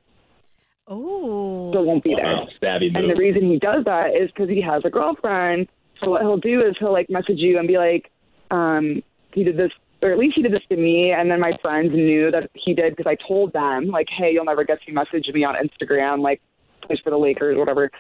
[0.86, 1.72] Oh.
[1.72, 2.24] so it won't be there.
[2.24, 5.68] Wow, stabby And the reason he does that is because he has a girlfriend.
[6.00, 8.10] So what he'll do is he'll like message you and be like,
[8.50, 9.02] um,
[9.34, 11.12] he did this, or at least he did this to me.
[11.16, 14.44] And then my friends knew that he did because I told them like, hey, you'll
[14.44, 16.40] never guess he messaged me on Instagram, like
[16.82, 17.90] plays for the Lakers, whatever.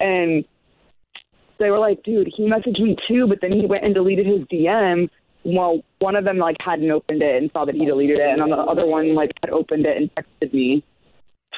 [0.00, 0.44] And
[1.58, 4.40] they were like, dude, he messaged me too, but then he went and deleted his
[4.52, 5.08] DM.
[5.44, 8.40] Well, one of them like hadn't opened it and saw that he deleted it, and
[8.40, 10.82] then the other one like had opened it and texted me.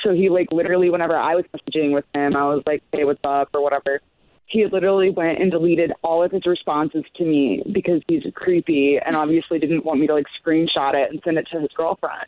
[0.03, 3.21] So he like literally, whenever I was messaging with him, I was like, "Hey, what's
[3.25, 4.01] up?" or whatever.
[4.47, 9.17] He literally went and deleted all of his responses to me because he's creepy and
[9.17, 12.27] obviously didn't want me to like screenshot it and send it to his girlfriend.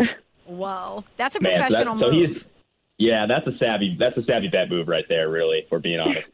[0.46, 1.04] Whoa.
[1.16, 2.28] That's a Man, so, that, professional so move.
[2.28, 2.46] he's
[2.98, 5.28] yeah, that's a savvy that's a savvy bet move right there.
[5.28, 6.26] Really, for being honest.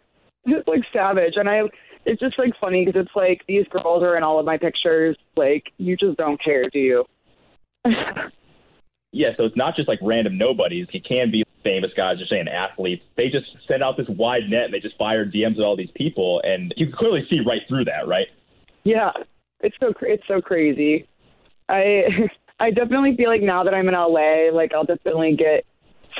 [0.50, 1.62] It's like savage, and I.
[2.06, 5.14] It's just like funny because it's like these girls are in all of my pictures.
[5.36, 7.04] Like you just don't care, do you?
[9.10, 10.86] Yeah, so it's not just like random nobodies.
[10.92, 12.16] It can be famous guys.
[12.18, 13.02] You're saying athletes.
[13.16, 15.90] They just send out this wide net and they just fire DMs at all these
[15.94, 18.26] people, and you can clearly see right through that, right?
[18.84, 19.10] Yeah,
[19.60, 21.06] it's so cra- it's so crazy.
[21.68, 22.04] I
[22.60, 25.64] I definitely feel like now that I'm in LA, like I'll definitely get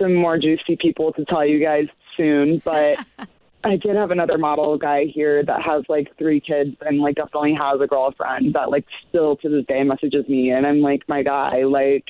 [0.00, 2.60] some more juicy people to tell you guys soon.
[2.64, 2.98] But
[3.64, 7.54] I did have another model guy here that has like three kids and like definitely
[7.54, 11.22] has a girlfriend that like still to this day messages me, and I'm like, my
[11.22, 12.04] guy, like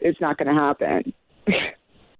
[0.00, 1.12] it's not gonna happen.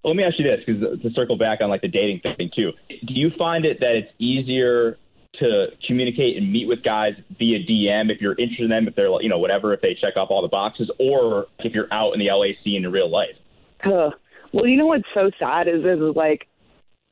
[0.07, 2.49] Well, let me ask you this, because to circle back on like the dating thing
[2.55, 2.71] too.
[2.88, 4.99] Do you find it that it's easier
[5.40, 9.11] to communicate and meet with guys via DM if you're interested in them, if they're
[9.11, 12.12] like you know whatever, if they check off all the boxes, or if you're out
[12.12, 13.35] in the LA scene in real life?
[13.85, 14.12] Ugh.
[14.53, 16.47] Well, you know what's so sad is is like,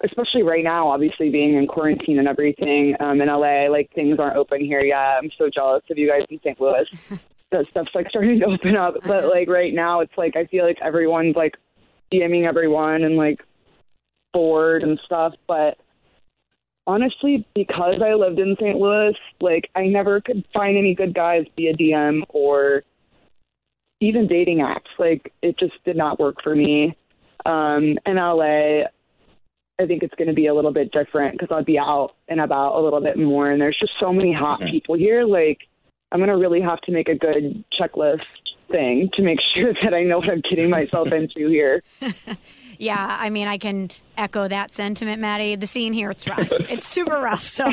[0.05, 4.37] especially right now, obviously being in quarantine and everything um, in LA, like things aren't
[4.37, 5.19] open here yet.
[5.19, 6.61] I'm so jealous of you guys in St.
[6.61, 6.87] Louis.
[7.51, 10.65] that stuff's like starting to open up, but like right now, it's like I feel
[10.65, 11.57] like everyone's like
[12.13, 13.41] DMing everyone and like
[14.33, 15.35] bored and stuff.
[15.47, 15.79] But
[16.87, 18.79] honestly, because I lived in St.
[18.79, 22.83] Louis, like I never could find any good guys via DM or
[24.01, 24.91] even dating apps.
[24.99, 26.97] Like it just did not work for me.
[27.47, 28.85] Um, in LA,
[29.81, 32.41] I think it's going to be a little bit different because I'll be out and
[32.41, 34.71] about a little bit more, and there's just so many hot Mhm.
[34.71, 35.25] people here.
[35.25, 35.67] Like
[36.13, 38.23] I'm going to really have to make a good checklist
[38.71, 41.83] thing to make sure that I know what I'm getting myself into here.
[42.77, 45.57] Yeah, I mean, I can echo that sentiment, Maddie.
[45.57, 46.51] The scene here, it's rough.
[46.53, 47.45] it's super rough.
[47.45, 47.71] So,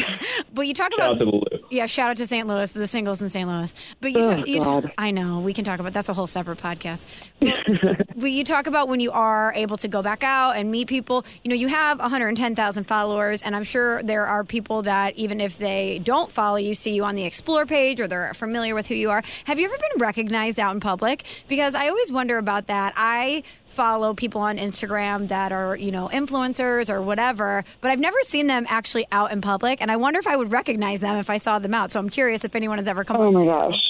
[0.54, 1.41] but you talk Shout about to the Lou.
[1.69, 2.47] Yeah, shout out to St.
[2.47, 3.47] Louis, the singles in St.
[3.47, 3.73] Louis.
[4.01, 4.91] But you, Oh, ta- you God.
[4.97, 7.08] I know we can talk about that's a whole separate podcast.
[7.39, 10.88] But, but you talk about when you are able to go back out and meet
[10.88, 11.25] people.
[11.43, 15.58] You know, you have 110,000 followers, and I'm sure there are people that even if
[15.58, 18.95] they don't follow you, see you on the Explore page or they're familiar with who
[18.95, 19.23] you are.
[19.45, 21.23] Have you ever been recognized out in public?
[21.47, 22.93] Because I always wonder about that.
[22.97, 28.18] I follow people on Instagram that are you know influencers or whatever, but I've never
[28.22, 31.30] seen them actually out in public, and I wonder if I would recognize them if
[31.30, 31.92] I saw them out.
[31.92, 33.82] So I'm curious if anyone has ever come Oh my gosh.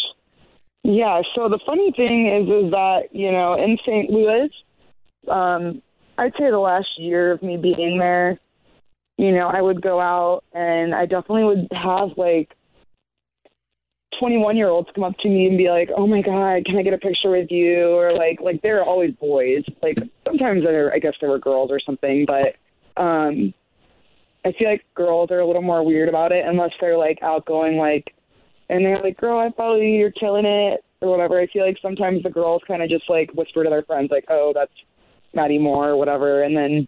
[0.84, 4.10] Yeah, so the funny thing is is that, you know, in St.
[4.10, 4.50] Louis,
[5.28, 5.82] um,
[6.18, 8.40] I'd say the last year of me being there,
[9.18, 12.56] you know, I would go out and I definitely would have like
[14.22, 16.84] 21 year olds come up to me and be like, "Oh my god, can I
[16.84, 19.64] get a picture with you?" Or like, like they're always boys.
[19.82, 22.56] Like sometimes they're, I guess they were girls or something, but
[23.02, 23.52] um,
[24.46, 27.78] I feel like girls are a little more weird about it unless they're like outgoing,
[27.78, 28.14] like,
[28.70, 29.90] and they're like, "Girl, I follow you.
[29.90, 31.40] You're killing it," or whatever.
[31.40, 34.26] I feel like sometimes the girls kind of just like whisper to their friends, like,
[34.30, 34.72] "Oh, that's
[35.34, 36.88] Maddie Moore," or whatever, and then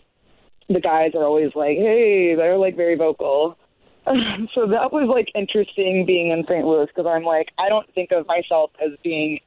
[0.69, 3.58] the guys are always like, "Hey," they're like very vocal.
[4.54, 6.66] so that was like interesting being in St.
[6.66, 9.39] Louis because I'm like, I don't think of myself as being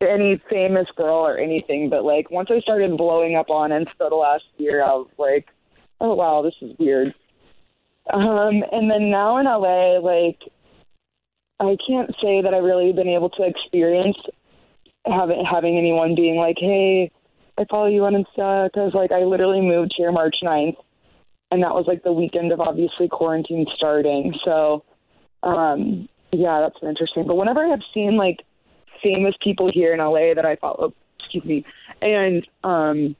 [0.00, 4.14] any famous girl or anything, but like once I started blowing up on Insta the
[4.14, 5.46] last year, I was like,
[6.00, 7.14] oh wow, this is weird.
[8.12, 10.38] Um, and then now in LA, like
[11.58, 14.16] I can't say that I've really been able to experience
[15.04, 17.10] having having anyone being like, hey,
[17.58, 20.76] I follow you on Insta because like I literally moved here March 9th
[21.50, 24.34] and that was like the weekend of obviously quarantine starting.
[24.44, 24.84] So,
[25.42, 27.26] um, yeah, that's been interesting.
[27.26, 28.38] But whenever I have seen like
[29.02, 31.64] famous people here in LA that I follow, excuse me,
[32.02, 33.16] and um,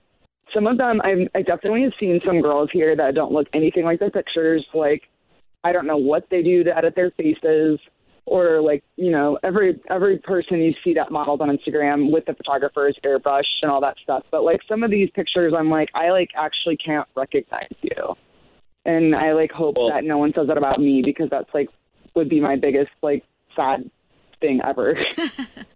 [0.52, 3.84] some of them I've I definitely have seen some girls here that don't look anything
[3.84, 4.64] like their pictures.
[4.74, 5.02] Like,
[5.64, 7.78] I don't know what they do to edit their faces.
[8.26, 12.34] Or like you know every every person you see that modeled on Instagram with the
[12.34, 14.24] photographer's airbrush and all that stuff.
[14.30, 18.16] But like some of these pictures, I'm like I like actually can't recognize you
[18.86, 21.68] and I like hope Well- that no one says that about me because that's like
[22.14, 23.90] would be my biggest like sad
[24.40, 24.96] thing ever.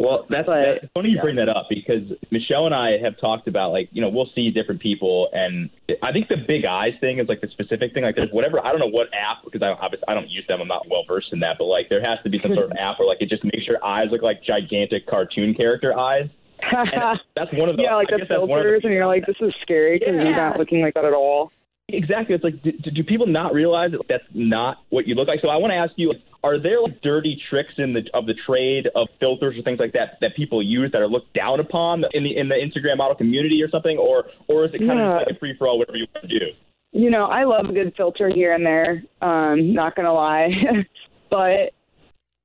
[0.00, 1.22] Well, that's, But, that's funny you yeah.
[1.22, 4.50] bring that up because Michelle and I have talked about like you know we'll see
[4.50, 5.68] different people and
[6.02, 8.70] I think the big eyes thing is like the specific thing like there's whatever I
[8.70, 11.28] don't know what app because I obviously I don't use them I'm not well versed
[11.32, 13.28] in that but like there has to be some sort of app where like it
[13.28, 16.30] just makes your eyes look like gigantic cartoon character eyes
[16.72, 18.80] and that's one of the yeah, like I the guess that's one of the- filters,
[18.84, 21.52] and you're like, this is scary because you're not looking like that at all.
[21.94, 22.34] Exactly.
[22.34, 25.40] It's like, do, do people not realize that that's not what you look like?
[25.42, 28.34] So I want to ask you: Are there like dirty tricks in the of the
[28.46, 32.04] trade of filters or things like that that people use that are looked down upon
[32.12, 34.96] in the in the Instagram model community or something, or or is it kind of
[34.98, 35.18] Yeah.
[35.18, 36.46] just like a free for all, whatever you want to do?
[36.92, 39.02] You know, I love a good filter here and there.
[39.22, 40.50] Um, not gonna lie,
[41.30, 41.72] but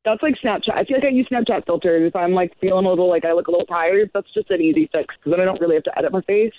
[0.05, 0.75] that's like Snapchat.
[0.75, 3.33] I feel like I use Snapchat filters if I'm like feeling a little like I
[3.33, 4.11] look a little tired.
[4.13, 6.53] That's just an easy fix because then I don't really have to edit my face.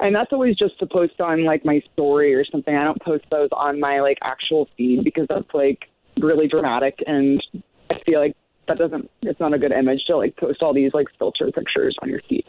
[0.00, 2.74] And that's always just to post on like my story or something.
[2.74, 5.88] I don't post those on my like actual feed because that's like
[6.20, 7.42] really dramatic and
[7.90, 8.36] I feel like
[8.68, 11.96] that doesn't it's not a good image to like post all these like filter pictures
[12.02, 12.46] on your feed.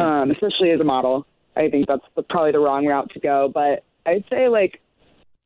[0.00, 1.26] Um, especially as a model.
[1.56, 3.50] I think that's the, probably the wrong route to go.
[3.52, 4.80] But I'd say like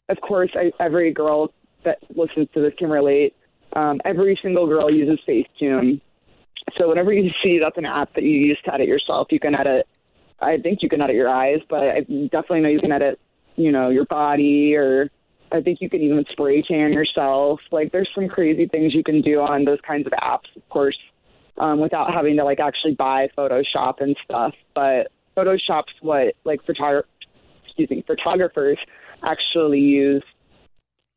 [0.09, 1.53] of course I, every girl
[1.85, 3.35] that listens to this can relate.
[3.75, 6.01] Um, every single girl uses Facetune.
[6.79, 9.55] So whenever you see that's an app that you use to edit yourself, you can
[9.55, 9.87] edit
[10.41, 13.19] I think you can edit your eyes, but I definitely know you can edit,
[13.57, 15.11] you know, your body or
[15.51, 17.61] I think you can even spray tan yourself.
[17.73, 20.97] Like there's some crazy things you can do on those kinds of apps, of course,
[21.57, 24.55] um, without having to like actually buy Photoshop and stuff.
[24.75, 27.05] But Photoshop's what like photog-
[27.65, 28.79] excuse me, photographers
[29.25, 30.23] actually use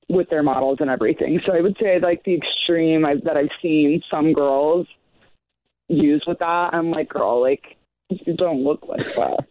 [0.09, 1.39] with their models and everything.
[1.45, 4.87] So I would say like the extreme I've, that I've seen some girls
[5.87, 6.69] use with that.
[6.73, 7.77] I'm like, girl, like
[8.25, 9.47] you don't look like that.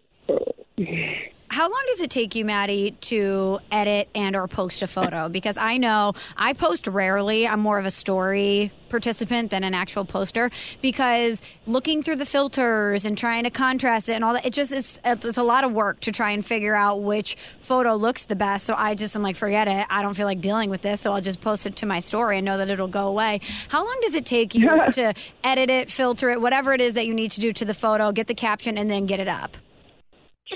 [1.51, 5.29] How long does it take you, Maddie, to edit and or post a photo?
[5.41, 7.47] Because I know I post rarely.
[7.49, 10.51] I'm more of a story participant than an actual poster
[10.83, 14.73] because looking through the filters and trying to contrast it and all that, it just
[14.73, 18.37] is it's a lot of work to try and figure out which photo looks the
[18.37, 18.67] best.
[18.67, 19.87] So I just am like, forget it.
[19.89, 22.37] I don't feel like dealing with this, so I'll just post it to my story
[22.39, 23.41] and know that it'll go away.
[23.69, 27.07] How long does it take you to edit it, filter it, whatever it is that
[27.07, 29.57] you need to do to the photo, get the caption, and then get it up?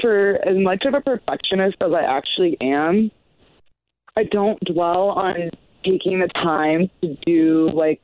[0.00, 3.10] For as much of a perfectionist as I actually am,
[4.16, 5.50] I don't dwell on
[5.84, 8.00] taking the time to do like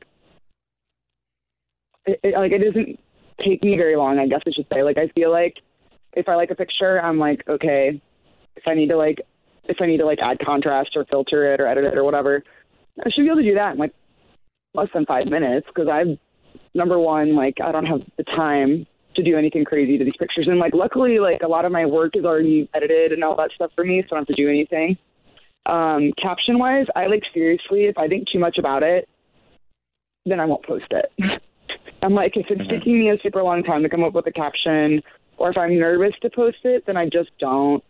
[2.05, 2.99] it, it- like it doesn't
[3.45, 4.19] take me very long.
[4.19, 4.83] I guess I should say.
[4.83, 5.55] Like I feel like
[6.13, 8.01] if I like a picture, I'm like okay.
[8.55, 9.19] If I need to like
[9.65, 12.43] if I need to like add contrast or filter it or edit it or whatever,
[12.99, 13.93] I should be able to do that in like
[14.73, 16.17] less than five minutes because I've
[16.73, 18.85] number one, like I don't have the time
[19.15, 20.47] to do anything crazy to these pictures.
[20.47, 23.51] And like luckily like a lot of my work is already edited and all that
[23.55, 24.97] stuff for me, so I don't have to do anything.
[25.69, 29.07] Um, caption wise, I like seriously, if I think too much about it,
[30.25, 31.11] then I won't post it.
[32.03, 34.31] I'm like, if it's taking me a super long time to come up with a
[34.31, 35.01] caption,
[35.37, 37.83] or if I'm nervous to post it, then I just don't.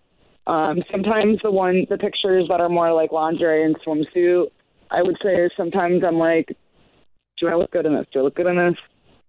[0.48, 4.48] Um, sometimes the one, the pictures that are more like lingerie and swimsuit,
[4.90, 6.56] I would say sometimes I'm like,
[7.40, 8.06] do I look good in this?
[8.12, 8.76] Do I look good in this?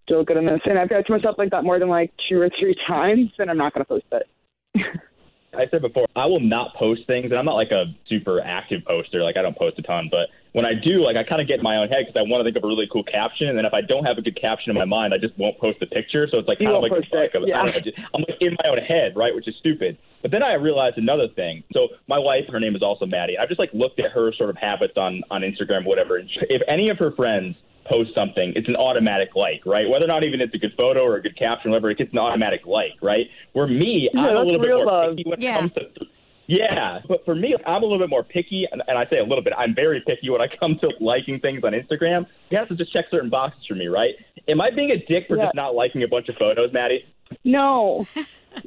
[0.08, 0.60] Look good this?
[0.66, 3.48] And I've got to myself like that more than like two or three times, then
[3.48, 4.28] I'm not going to post it.
[5.54, 8.80] I said before, I will not post things, and I'm not like a super active
[8.86, 9.22] poster.
[9.22, 11.58] Like I don't post a ton, but when I do, like I kind of get
[11.58, 13.58] in my own head because I want to think of a really cool caption, and
[13.58, 15.76] then if I don't have a good caption in my mind, I just won't post
[15.80, 16.24] the picture.
[16.32, 17.04] So it's like kind of like, like
[17.44, 17.60] yeah.
[17.60, 19.98] I don't know, just, I'm like in my own head, right, which is stupid.
[20.22, 21.64] But then I realized another thing.
[21.76, 23.36] So my wife, her name is also Maddie.
[23.36, 26.16] I just like looked at her sort of habits on on Instagram, whatever.
[26.16, 27.56] If any of her friends
[27.90, 29.88] post something, it's an automatic like, right?
[29.88, 32.12] Whether or not even it's a good photo or a good caption, whatever, it gets
[32.12, 33.26] an automatic like, right?
[33.52, 35.16] Where me, Yeah, I'm a little bit more love.
[35.16, 35.56] picky when Yeah.
[35.56, 36.06] it comes to
[36.48, 39.24] yeah, but for me, I'm a little bit more picky, and, and I say a
[39.24, 39.52] little bit.
[39.56, 42.26] I'm very picky when I come to liking things on Instagram.
[42.50, 44.14] You have to just check certain boxes for me, right?
[44.48, 45.44] Am I being a dick for Yeah.
[45.44, 47.04] just not liking a bunch of photos, Maddie?
[47.44, 48.06] No.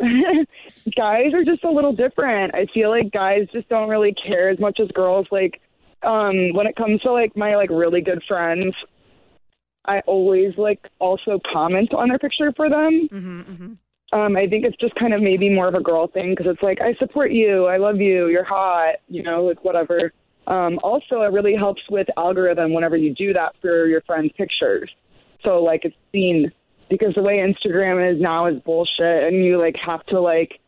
[0.97, 2.55] guys are just a little different.
[2.55, 5.27] I feel like guys just don't really care as much as girls.
[5.31, 5.61] Like,
[6.01, 8.73] um, when it comes to like my like really good friends,
[9.87, 13.09] I always like also comment on their picture for them.
[13.11, 13.73] Mm-hmm,
[14.13, 16.61] Um, I think it's just kind of maybe more of a girl thing because it's
[16.63, 20.13] like I support you, I love you, you're hot, you know, like whatever.
[20.47, 24.89] Um, also, it really helps with algorithm whenever you do that for your friends' pictures.
[25.43, 26.51] So like it's seen
[26.89, 30.59] because the way Instagram is now is bullshit, and you like have to like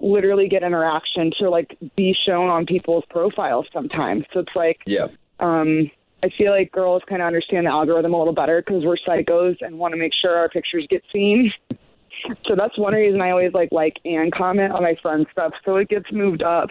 [0.00, 4.24] literally get interaction to like be shown on people's profiles sometimes.
[4.34, 5.06] So it's like Yeah.
[5.40, 5.90] um,
[6.24, 9.56] I feel like girls kind of understand the algorithm a little better because we're psychos
[9.60, 11.52] and want to make sure our pictures get seen.
[12.46, 15.76] So that's one reason I always like like and comment on my friends' stuff so
[15.76, 16.70] it gets moved up.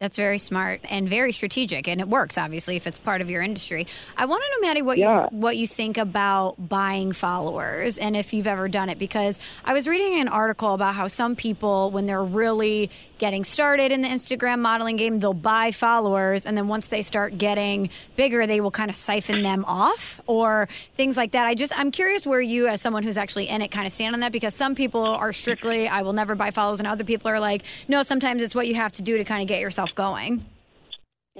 [0.00, 3.42] That's very smart and very strategic, and it works obviously if it's part of your
[3.42, 3.84] industry.
[4.16, 5.22] I want to know, Maddie, what Yeah.
[5.32, 8.98] you what you think about buying followers, and if you've ever done it.
[9.00, 13.90] Because I was reading an article about how some people, when they're really getting started
[13.90, 18.46] in the Instagram modeling game, they'll buy followers, and then once they start getting bigger,
[18.46, 21.44] they will kind of siphon them off or things like that.
[21.44, 24.14] I just I'm curious where you, as someone who's actually in it, kind of stand
[24.14, 27.28] on that because some people are strictly I will never buy followers, and other people
[27.32, 29.87] are like, no, sometimes it's what you have to do to kind of get yourself
[29.94, 30.44] going.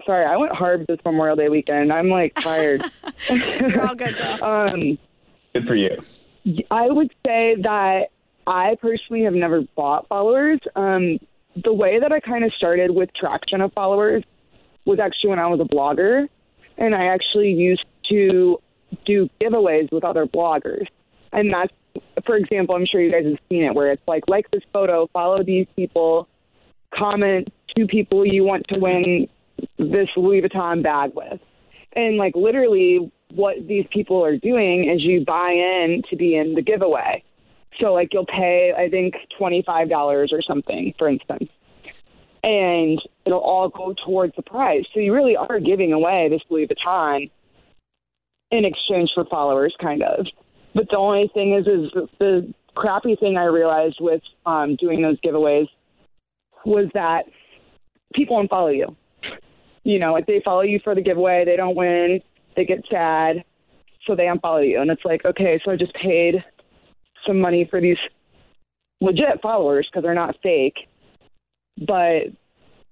[0.06, 1.92] Sorry, I went hard this Memorial Day weekend.
[1.92, 2.84] I'm like tired.
[3.30, 4.44] You're all good, girl.
[4.44, 4.98] um,
[5.54, 5.90] Good for you.
[6.70, 8.08] I would say that
[8.46, 10.60] I personally have never bought followers.
[10.76, 11.18] Um,
[11.62, 14.22] the way that I kind of started with traction of followers
[14.84, 16.28] was actually when I was a blogger,
[16.76, 18.58] and I actually used to
[19.04, 20.86] do giveaways with other bloggers.
[21.32, 21.74] And that's,
[22.24, 25.08] for example, I'm sure you guys have seen it, where it's like, like this photo,
[25.12, 26.28] follow these people,
[26.94, 29.28] comment two people you want to win
[29.78, 31.40] this Louis Vuitton bag with.
[31.94, 36.54] And like literally what these people are doing is you buy in to be in
[36.54, 37.22] the giveaway.
[37.80, 41.50] So like you'll pay I think $25 or something for instance.
[42.44, 44.84] And it'll all go towards the prize.
[44.94, 47.30] So you really are giving away this Louis Vuitton
[48.50, 50.26] in exchange for followers kind of.
[50.74, 55.20] But the only thing is is the, crappy thing I realized with um doing those
[55.20, 55.66] giveaways
[56.64, 57.24] was that
[58.14, 58.96] people unfollow you.
[59.84, 62.20] You know, like they follow you for the giveaway, they don't win,
[62.56, 63.44] they get sad,
[64.06, 64.80] so they unfollow you.
[64.80, 66.44] And it's like, okay, so I just paid
[67.26, 67.96] some money for these
[69.00, 70.76] legit followers because they're not fake,
[71.78, 72.24] but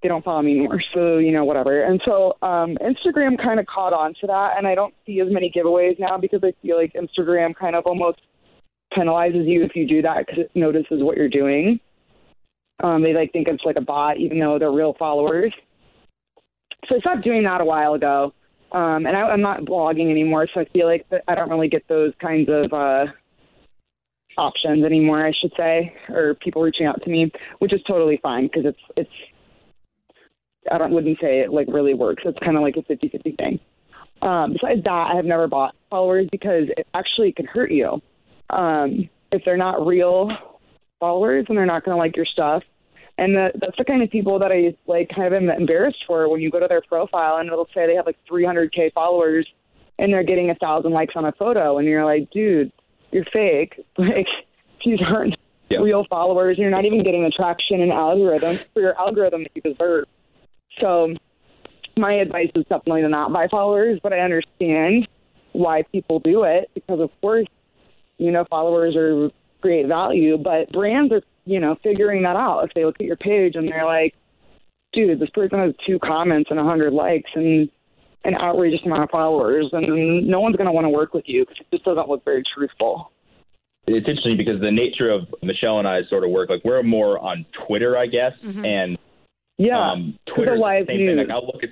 [0.02, 0.80] they don't follow me anymore.
[0.94, 1.82] So, you know, whatever.
[1.82, 5.28] And so um, Instagram kind of caught on to that, and I don't see as
[5.30, 8.20] many giveaways now because I feel like Instagram kind of almost
[8.96, 11.80] penalizes you if you do that because it notices what you're doing.
[12.82, 15.52] Um, they like think it's like a bot, even though they're real followers.
[16.88, 18.32] So I stopped doing that a while ago,
[18.72, 20.46] um, and I, I'm not blogging anymore.
[20.52, 23.06] So I feel like I don't really get those kinds of uh,
[24.38, 25.26] options anymore.
[25.26, 28.80] I should say, or people reaching out to me, which is totally fine because it's
[28.96, 29.10] it's.
[30.70, 32.24] I don't wouldn't say it like really works.
[32.26, 33.60] It's kind of like a 50-50 thing.
[34.20, 38.02] Um, besides that, I have never bought followers because it actually can hurt you.
[38.50, 40.30] Um, if they're not real
[41.00, 42.62] followers and they're not going to like your stuff.
[43.18, 46.28] And the, that's the kind of people that I like kind of am embarrassed for
[46.28, 49.46] when you go to their profile and it'll say they have like 300k followers
[49.98, 52.72] and they're getting a thousand likes on a photo and you're like, dude,
[53.12, 53.74] you're fake.
[53.98, 54.26] Like
[54.84, 55.34] these aren't
[55.70, 55.80] Yeah.
[55.80, 56.58] real followers.
[56.58, 60.04] You're not even getting the traction and algorithm for your algorithm that you deserve.
[60.80, 61.14] So
[61.96, 65.08] my advice is definitely to not buy followers, but I understand
[65.52, 67.46] why people do it because, of course,
[68.18, 69.30] you know, followers are
[69.66, 72.62] great value, but brands are, you know, figuring that out.
[72.64, 74.14] If they look at your page and they're like,
[74.92, 77.68] dude, this person has two comments and a 100 likes and
[78.24, 81.42] an outrageous amount of followers, and no one's going to want to work with you
[81.44, 83.10] because it just doesn't look very truthful.
[83.88, 87.18] It's interesting because the nature of Michelle and I sort of work, like we're more
[87.20, 88.98] on Twitter, I guess, and
[89.58, 91.10] Yeah, um, it's Twitter a live the same news.
[91.18, 91.28] thing.
[91.28, 91.70] Like I'll look at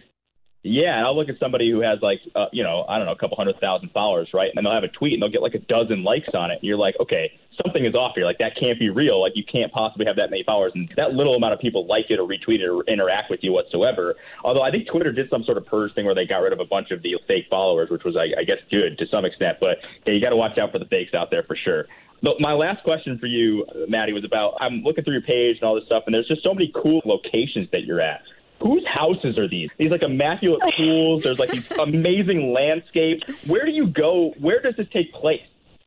[0.65, 3.13] yeah, and I'll look at somebody who has like uh, you know I don't know
[3.13, 4.51] a couple hundred thousand followers, right?
[4.55, 6.55] And they'll have a tweet and they'll get like a dozen likes on it.
[6.55, 8.25] And you're like, okay, something is off here.
[8.25, 9.21] Like that can't be real.
[9.21, 12.09] Like you can't possibly have that many followers, and that little amount of people like
[12.09, 14.15] it or retweet it or interact with you whatsoever.
[14.43, 16.61] Although I think Twitter did some sort of purge thing where they got rid of
[16.61, 19.59] a bunch of the fake followers, which was I, I guess good to some extent.
[19.61, 21.85] But yeah, you got to watch out for the fakes out there for sure.
[22.23, 25.65] But my last question for you, Maddie, was about I'm looking through your page and
[25.69, 28.23] all this stuff, and there's just so many cool locations that you're at.
[28.65, 29.69] Whose houses are these?
[29.79, 31.23] These like immaculate pools.
[31.23, 33.47] There's like these amazing landscapes.
[33.47, 34.33] Where do you go?
[34.41, 35.43] Where does this take place?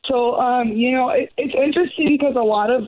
[0.06, 2.88] So, um, you know, it, it's interesting because a lot of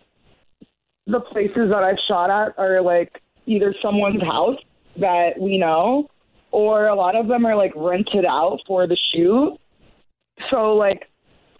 [1.07, 4.59] the places that I've shot at are like either someone's house
[4.97, 6.07] that we know,
[6.51, 9.57] or a lot of them are like rented out for the shoot.
[10.51, 11.09] So, like,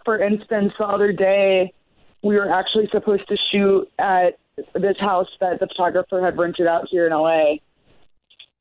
[0.06, 1.74] for instance, the other day,
[2.22, 4.38] we were actually supposed to shoot at
[4.76, 7.56] this house that the photographer had rented out here in LA.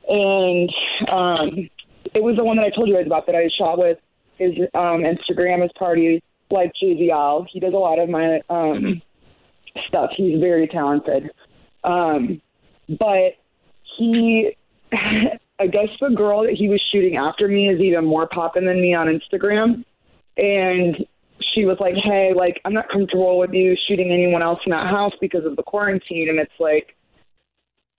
[0.09, 0.71] And
[1.11, 1.69] um,
[2.15, 3.99] it was the one that I told you guys about that I shot with.
[4.39, 7.47] His um, Instagram is party like JVL.
[7.53, 9.03] He does a lot of my um,
[9.87, 10.11] stuff.
[10.17, 11.31] He's very talented.
[11.85, 12.41] Um,
[12.89, 13.37] but
[13.99, 14.57] he,
[14.93, 18.81] I guess the girl that he was shooting after me is even more popping than
[18.81, 19.85] me on Instagram.
[20.37, 21.05] And
[21.53, 24.87] she was like, hey, like, I'm not comfortable with you shooting anyone else in that
[24.87, 26.29] house because of the quarantine.
[26.29, 26.95] And it's like,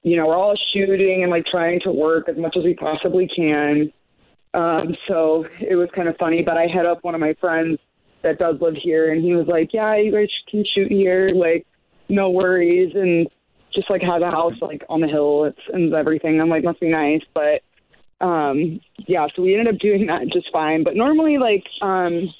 [0.03, 3.27] you know, we're all shooting and like trying to work as much as we possibly
[3.33, 3.91] can.
[4.53, 7.79] Um, so it was kind of funny, but I hit up one of my friends
[8.23, 11.29] that does live here and he was like, yeah, you guys can shoot here.
[11.29, 11.65] Like,
[12.07, 12.93] no worries.
[12.95, 13.27] And
[13.73, 16.39] just like has a house like on the hill it's, and everything.
[16.41, 17.21] I'm like, must be nice.
[17.33, 17.61] But,
[18.25, 20.83] um, yeah, so we ended up doing that just fine.
[20.83, 22.33] But normally like, um,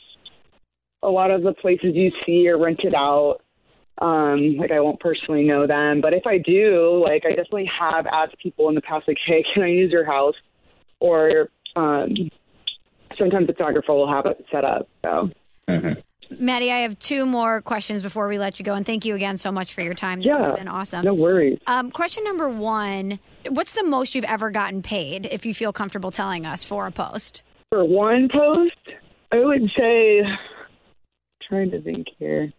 [1.02, 3.42] a lot of the places you see are rented out.
[4.00, 8.06] Um, like I won't personally know them, but if I do, like I definitely have
[8.08, 10.36] asked people in the past, like, hey, can I use your house?
[11.02, 12.14] Or um,
[13.18, 14.88] sometimes the photographer will have it set up.
[15.04, 15.30] So
[16.38, 19.38] Maddie, I have two more questions before we let you go, and thank you again
[19.38, 20.20] so much for your time.
[20.20, 21.04] This yeah, has been awesome.
[21.04, 21.60] No worries.
[21.66, 25.26] Um, question number one: What's the most you've ever gotten paid?
[25.26, 27.42] If you feel comfortable telling us for a post.
[27.70, 28.98] For one post,
[29.32, 30.22] I would say,
[31.48, 32.54] trying to think here.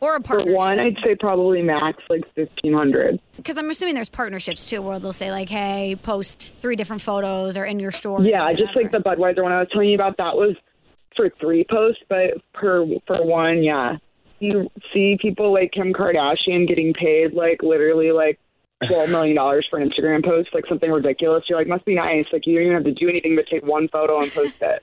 [0.00, 3.20] Or a for one, I'd say probably max like fifteen hundred.
[3.36, 7.58] Because I'm assuming there's partnerships too, where they'll say like, "Hey, post three different photos
[7.58, 8.98] or in your story." Yeah, just like the.
[8.98, 10.16] Budweiser one I was telling you about.
[10.16, 10.56] That was
[11.16, 13.96] for three posts, but per for one, yeah.
[14.38, 18.38] You see people like Kim Kardashian getting paid like literally like
[18.88, 21.44] twelve million dollars for an Instagram post, like something ridiculous.
[21.48, 22.24] You're like, must be nice.
[22.32, 24.82] Like you don't even have to do anything but take one photo and post it.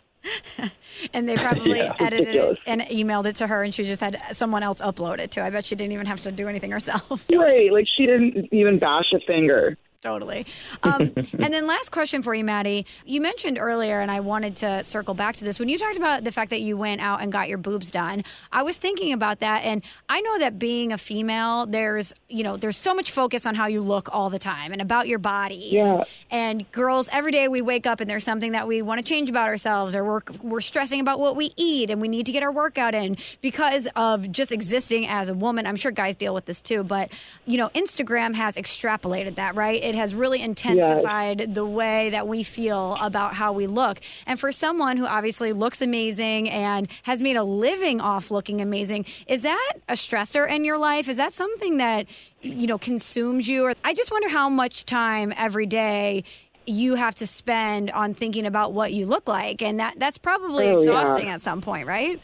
[1.14, 1.94] and they probably Yeah.
[2.00, 2.60] edited Ridiculous.
[2.66, 5.42] it and emailed it to her, and she just had someone else upload it too.
[5.42, 7.26] I bet she didn't even have to do anything herself.
[7.32, 7.72] Right?
[7.72, 9.78] Like she didn't even bash a finger.
[10.08, 10.46] Totally.
[10.84, 12.86] Um, and then last question for you, Maddie.
[13.06, 15.60] You mentioned earlier, and I wanted to circle back to this.
[15.60, 18.24] When you talked about the fact that you went out and got your boobs done,
[18.52, 22.58] I was thinking about that, and I know that being a female, there's you know
[22.58, 25.70] there's so much focus on how you look all the time and about your body.
[25.72, 26.04] Yeah.
[26.32, 29.30] And girls, every day we wake up and there's something that we want to change
[29.30, 32.44] about ourselves, or we're we're stressing about what we eat, and we need to get
[32.44, 35.68] our workout in because of just existing as a woman.
[35.68, 37.12] I'm sure guys deal with this too, but
[37.46, 39.84] you know, Instagram has extrapolated that, right?
[39.84, 44.00] It has really intensified the way that we feel about how we look.
[44.26, 49.06] And for someone who obviously looks amazing and has made a living off looking amazing,
[49.28, 51.10] is that a stressor in your life?
[51.10, 52.08] Is that something that
[52.42, 53.66] you know consumes you?
[53.66, 56.24] Or I just wonder how much time every day
[56.66, 60.66] you have to spend on thinking about what you look like and that that's probably
[60.66, 60.78] Oh, yeah.
[60.80, 62.20] exhausting at some point right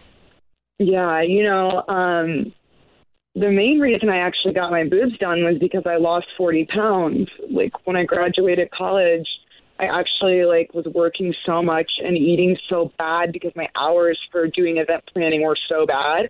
[0.80, 2.54] Yeah, you know, um,
[3.36, 7.30] the main reason I actually got my boobs done was because I lost 40 pounds.
[7.50, 9.28] Like when I graduated college,
[9.80, 14.48] I actually like was working so much and eating so bad because my hours for
[14.48, 16.30] doing event planning were so bad.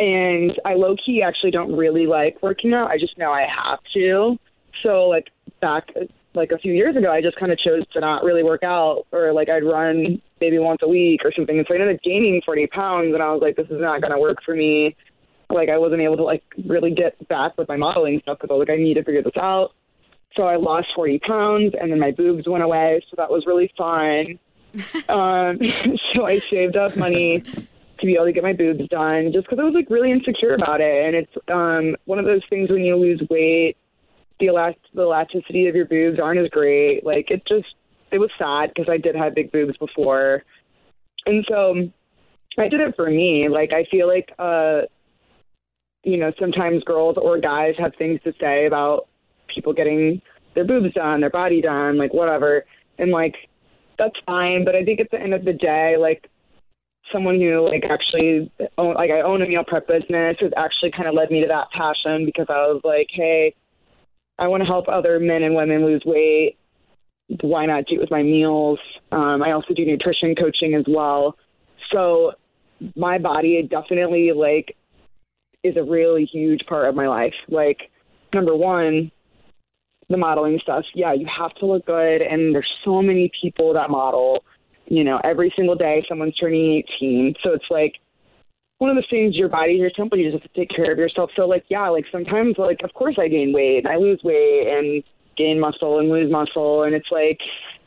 [0.00, 2.90] And I low key actually don't really like working out.
[2.90, 4.36] I just know I have to.
[4.82, 5.28] So like
[5.60, 5.90] back
[6.34, 9.06] like a few years ago, I just kind of chose to not really work out,
[9.12, 11.58] or like I'd run maybe once a week or something.
[11.58, 14.00] And so I ended up gaining 40 pounds, and I was like, this is not
[14.00, 14.96] going to work for me.
[15.50, 18.56] Like I wasn't able to like really get back with my modeling stuff because I
[18.56, 19.72] was like, I need to figure this out.
[20.36, 23.02] So I lost 40 pounds and then my boobs went away.
[23.10, 24.38] So that was really fun.
[25.08, 25.58] um,
[26.14, 27.42] so I saved up money
[28.00, 30.54] to be able to get my boobs done just because I was like really insecure
[30.54, 31.04] about it.
[31.04, 33.76] And it's um, one of those things when you lose weight,
[34.38, 37.04] the, elast- the elasticity of your boobs aren't as great.
[37.04, 37.74] Like it just,
[38.12, 40.44] it was sad because I did have big boobs before.
[41.26, 41.90] And so
[42.58, 43.48] I did it for me.
[43.48, 44.82] Like I feel like, uh,
[46.02, 49.08] you know, sometimes girls or guys have things to say about
[49.54, 50.20] people getting
[50.54, 52.64] their boobs done, their body done, like whatever.
[52.98, 53.34] And like
[53.98, 56.28] that's fine, but I think at the end of the day, like
[57.12, 61.08] someone who like actually own, like I own a meal prep business has actually kind
[61.08, 63.54] of led me to that passion because I was like, hey,
[64.38, 66.56] I want to help other men and women lose weight.
[67.42, 68.78] Why not do it with my meals?
[69.12, 71.36] Um, I also do nutrition coaching as well.
[71.92, 72.32] So
[72.96, 74.76] my body definitely like
[75.62, 77.34] is a really huge part of my life.
[77.48, 77.90] Like
[78.32, 79.10] number one,
[80.08, 80.84] the modeling stuff.
[80.94, 84.44] Yeah, you have to look good, and there's so many people that model.
[84.86, 87.94] You know, every single day someone's turning 18, so it's like
[88.78, 90.98] one of the things your body, your temple, you just have to take care of
[90.98, 91.30] yourself.
[91.36, 94.66] So like, yeah, like sometimes like of course I gain weight, and I lose weight
[94.68, 95.04] and
[95.36, 97.38] gain muscle and lose muscle, and it's like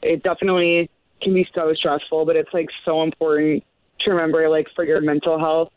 [0.02, 0.90] it definitely
[1.22, 3.64] can be so stressful, but it's like so important
[4.02, 5.70] to remember like for your mental health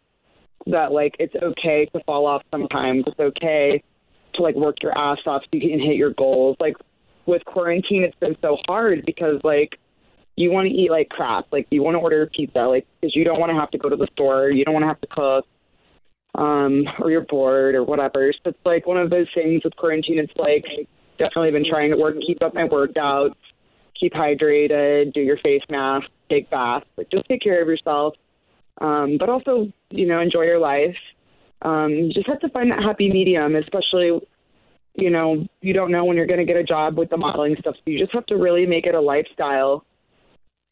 [0.67, 3.05] that like it's okay to fall off sometimes.
[3.07, 3.83] It's okay
[4.35, 6.57] to like work your ass off so you can hit your goals.
[6.61, 6.77] Like
[7.27, 9.79] with quarantine, it's been so hard because like
[10.37, 11.47] you want to eat like crap.
[11.53, 13.89] Like you want to order pizza, like because you don't want to have to go
[13.89, 14.51] to the store.
[14.51, 15.47] You don't want to have to cook,
[16.35, 18.33] um, or you're bored or whatever.
[18.33, 20.19] So it's like one of those things with quarantine.
[20.19, 20.65] It's like
[21.19, 23.35] definitely been trying to work, keep up my workouts,
[23.99, 26.87] keep hydrated, do your face mask, take baths.
[26.97, 28.15] Like just take care of yourself,
[28.81, 30.97] um, but also you know enjoy your life
[31.63, 34.21] um, you just have to find that happy medium, especially,
[34.95, 37.57] you know, you don't know when you're going to get a job with the modeling
[37.59, 37.77] stuff.
[37.77, 39.85] So you just have to really make it a lifestyle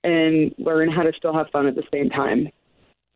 [0.02, 2.48] and learn how to still have fun at the same time.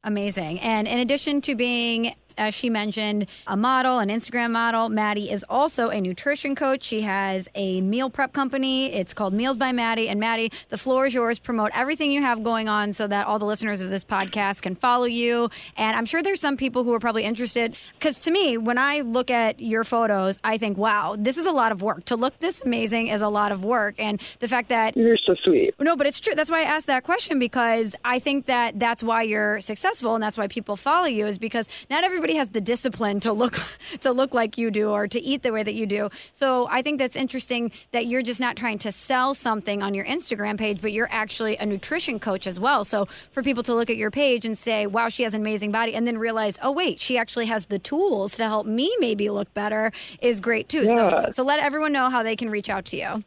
[0.05, 0.61] Amazing.
[0.61, 5.44] And in addition to being, as she mentioned, a model, an Instagram model, Maddie is
[5.49, 6.84] also a nutrition coach.
[6.84, 8.92] She has a meal prep company.
[8.92, 10.09] It's called Meals by Maddie.
[10.09, 11.40] And Maddie, the floor is yours.
[11.40, 14.76] Promote everything you have going on so that all the listeners of this podcast can
[14.76, 15.51] follow you.
[15.76, 19.01] And I'm sure there's some people who are probably interested because to me, when I
[19.01, 22.05] look at your photos, I think, wow, this is a lot of work.
[22.05, 23.96] To look this amazing is a lot of work.
[23.99, 25.74] And the fact that you're so sweet.
[25.80, 26.36] No, but it's true.
[26.36, 30.14] That's why I asked that question because I think that that's why you're successful successful
[30.14, 33.55] and that's why people follow you is because not everybody has the discipline to look
[34.01, 36.09] to look like you do or to eat the way that you do.
[36.32, 40.05] So I think that's interesting that you're just not trying to sell something on your
[40.05, 42.84] Instagram page, but you're actually a nutrition coach as well.
[42.84, 45.72] So for people to look at your page and say, "Wow, she has an amazing
[45.72, 49.30] body," and then realize, "Oh wait, she actually has the tools to help me maybe
[49.30, 50.84] look better," is great too.
[50.84, 51.26] Yeah.
[51.26, 53.24] So so let everyone know how they can reach out to you.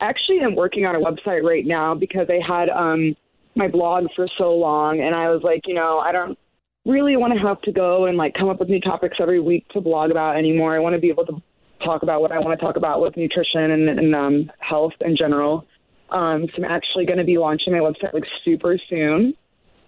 [0.00, 3.16] I actually am working on a website right now because I had um
[3.56, 6.38] my blog for so long and I was like, you know, I don't
[6.84, 9.68] really want to have to go and like come up with new topics every week
[9.70, 10.74] to blog about anymore.
[10.74, 11.42] I want to be able to
[11.84, 15.16] talk about what I want to talk about with nutrition and, and um, health in
[15.16, 15.66] general.
[16.10, 19.34] Um, so I'm actually going to be launching my website like super soon.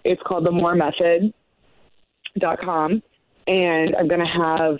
[0.03, 1.33] It's called the Moore Method
[2.39, 3.01] dot com,
[3.47, 4.77] and I'm going to have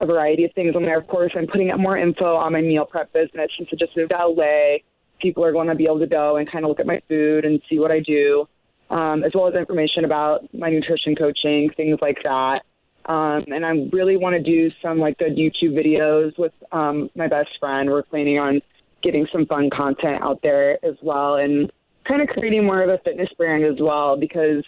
[0.00, 0.98] a variety of things on there.
[0.98, 3.96] Of course, I'm putting up more info on my meal prep business since I just
[3.96, 4.78] moved to LA
[5.20, 7.44] people are going to be able to go and kind of look at my food
[7.44, 8.48] and see what I do,
[8.90, 12.62] um, as well as information about my nutrition coaching, things like that.
[13.06, 17.26] Um, and I really want to do some like good YouTube videos with um, my
[17.26, 17.88] best friend.
[17.88, 18.60] We're planning on
[19.02, 21.72] getting some fun content out there as well, and
[22.06, 24.62] kind of creating more of a fitness brand as well because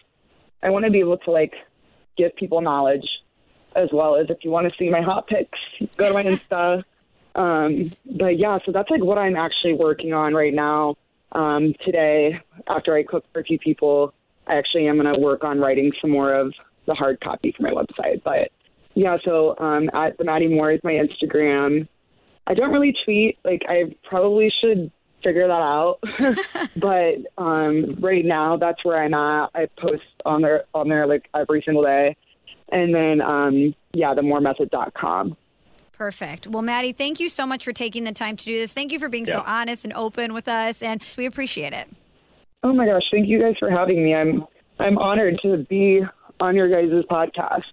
[0.62, 1.52] I want to be able to like
[2.16, 3.06] give people knowledge
[3.76, 5.58] as well as if you want to see my hot pics,
[5.96, 6.82] go to my Insta.
[7.34, 10.96] Um, but yeah, so that's like what I'm actually working on right now.
[11.32, 14.12] Um, today, after I cook for a few people,
[14.46, 16.52] I actually am going to work on writing some more of
[16.86, 18.22] the hard copy for my website.
[18.24, 18.50] But
[18.94, 21.86] yeah, so um, at the Maddie Moore is my Instagram.
[22.46, 23.38] I don't really tweet.
[23.44, 24.90] Like I probably should
[25.22, 25.98] figure that out.
[26.76, 29.50] but um, right now, that's where I'm at.
[29.54, 32.16] I post on there on there like every single day,
[32.70, 35.36] and then um, yeah, the mooremethod.com.
[36.00, 36.46] Perfect.
[36.46, 38.72] Well, Maddie, thank you so much for taking the time to do this.
[38.72, 39.34] Thank you for being yeah.
[39.34, 41.94] so honest and open with us, and we appreciate it.
[42.62, 44.14] Oh my gosh, thank you guys for having me.
[44.14, 44.46] I'm
[44.78, 46.00] I'm honored to be
[46.40, 47.64] on your guys' podcast.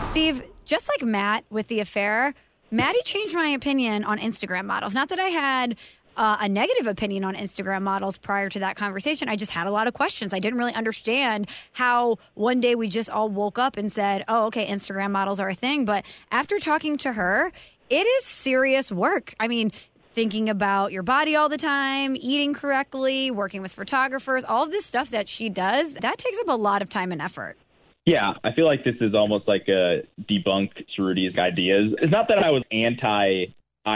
[0.10, 2.32] Steve, just like Matt with the affair,
[2.70, 4.94] Maddie changed my opinion on Instagram models.
[4.94, 5.76] Not that I had
[6.18, 9.28] uh, a negative opinion on Instagram models prior to that conversation.
[9.28, 10.34] I just had a lot of questions.
[10.34, 14.46] I didn't really understand how one day we just all woke up and said, oh,
[14.46, 15.84] okay, Instagram models are a thing.
[15.84, 17.52] But after talking to her,
[17.88, 19.34] it is serious work.
[19.38, 19.70] I mean,
[20.14, 24.84] thinking about your body all the time, eating correctly, working with photographers, all of this
[24.84, 27.56] stuff that she does, that takes up a lot of time and effort.
[28.04, 31.94] Yeah, I feel like this is almost like a debunk Ceruti's ideas.
[32.02, 33.46] It's not that I was anti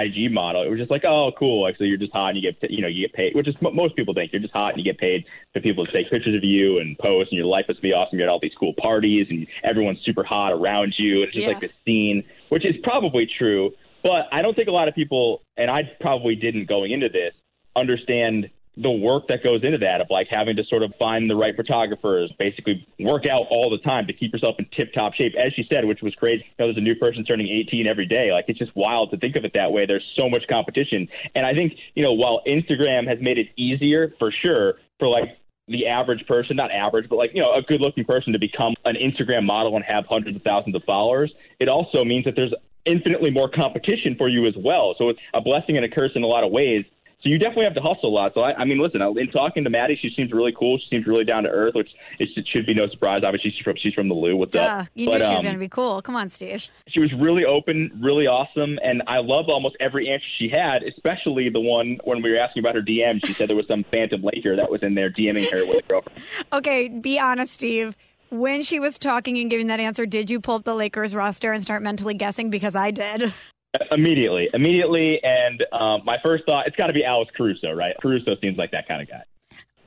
[0.01, 0.63] IG model.
[0.63, 1.63] It was just like, oh, cool.
[1.63, 3.55] Like, so you're just hot and you get, you know, you get paid, which is
[3.61, 4.33] what most people think.
[4.33, 6.99] You're just hot and you get paid for people to take pictures of you and
[6.99, 8.19] post, and your life must be awesome.
[8.19, 11.23] You're at all these cool parties, and everyone's super hot around you.
[11.23, 11.53] It's just Yeah.
[11.53, 13.73] like this scene, which is probably true.
[14.03, 17.35] But I don't think a lot of people, and I probably didn't going into this,
[17.77, 21.37] understand the work that goes into that of like having to sort of find the
[21.37, 25.35] right photographers, basically work out all the time to keep yourself in tip top shape.
[25.39, 26.39] As she said, which was crazy.
[26.39, 28.33] You know, there's a new person turning 18 every day.
[28.33, 29.85] Like it's just wild to think of it that way.
[29.85, 31.09] There's so much competition.
[31.35, 35.37] And I think, you know, while Instagram has made it easier for sure for like
[35.69, 38.75] the average person, not average, but like, you know, a good looking person to become
[38.85, 42.55] an Instagram model and have hundreds of thousands of followers, it also means that there's
[42.85, 44.95] infinitely more competition for you as well.
[44.99, 46.85] So it's a blessing and a curse in a lot of ways.
[47.23, 48.33] So you definitely have to hustle a lot.
[48.35, 50.79] So I, I mean, listen, in talking to Maddie, she seems really cool.
[50.79, 53.23] She seems really down to earth, which it should- be no surprise.
[53.25, 54.37] Obviously, she's from she's from the Lou.
[54.37, 54.63] What's Duh.
[54.63, 54.87] up?
[54.95, 56.03] You But, knew she was um, going to be cool.
[56.03, 56.69] Come on, Steve.
[56.89, 61.49] she was really open, really awesome, and I love almost every answer she had, especially
[61.49, 63.25] the one when we were asking about her DM.
[63.25, 65.89] She said there was some phantom Laker that was in there DMing her with a
[65.89, 66.19] girlfriend.
[66.53, 67.97] Okay, be honest, Steve.
[68.31, 71.53] When she was talking and giving that answer, did you pull up the Lakers roster
[71.53, 72.49] and start mentally guessing?
[72.51, 73.33] Because I did.
[73.91, 77.95] Immediately, immediately, and um, my first thought, it's got to be Alex Caruso, right?
[78.03, 79.23] Caruso seems like that kind of guy.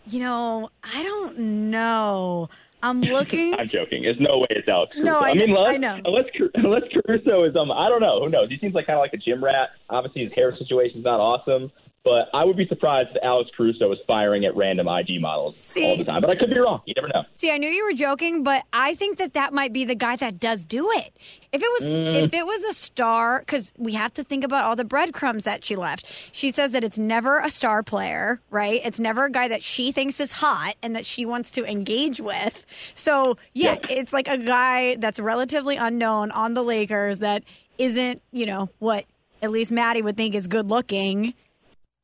[0.07, 1.37] You know, I don't
[1.69, 2.49] know.
[2.81, 3.53] I'm looking.
[3.59, 4.01] I'm joking.
[4.01, 5.11] There's no way it's Alex Caruso.
[5.11, 5.99] No, I mean, know- unless, I know.
[6.03, 6.25] Unless,
[6.55, 8.23] unless Caruso is, um, I don't know.
[8.23, 8.49] Who knows?
[8.49, 9.69] He seems like kind of like a gym rat.
[9.87, 11.71] Obviously, his hair situation's not awesome.
[12.05, 15.83] But I would be surprised if Alex Caruso was firing at random ID models See-
[15.89, 16.21] all the time.
[16.21, 16.81] But I could be wrong.
[16.85, 17.23] You never know.
[17.31, 20.15] See, I knew you were joking, but I think that that might be the guy
[20.17, 21.11] that does do it.
[21.51, 22.23] If it was, Mm.
[22.25, 25.65] if it was a star, because we have to think about all the breadcrumbs that
[25.65, 26.05] she left.
[26.31, 28.81] She says that it's never a star player, right?
[28.85, 32.21] It's never a guy that she thinks is hot and that she wants to engage
[32.21, 32.65] with.
[32.93, 33.97] So yeah, Yeah.
[33.97, 37.43] it's like a guy that's relatively unknown on the Lakers that
[37.79, 39.05] isn't, you know, what
[39.41, 41.33] at least Maddie would think is good looking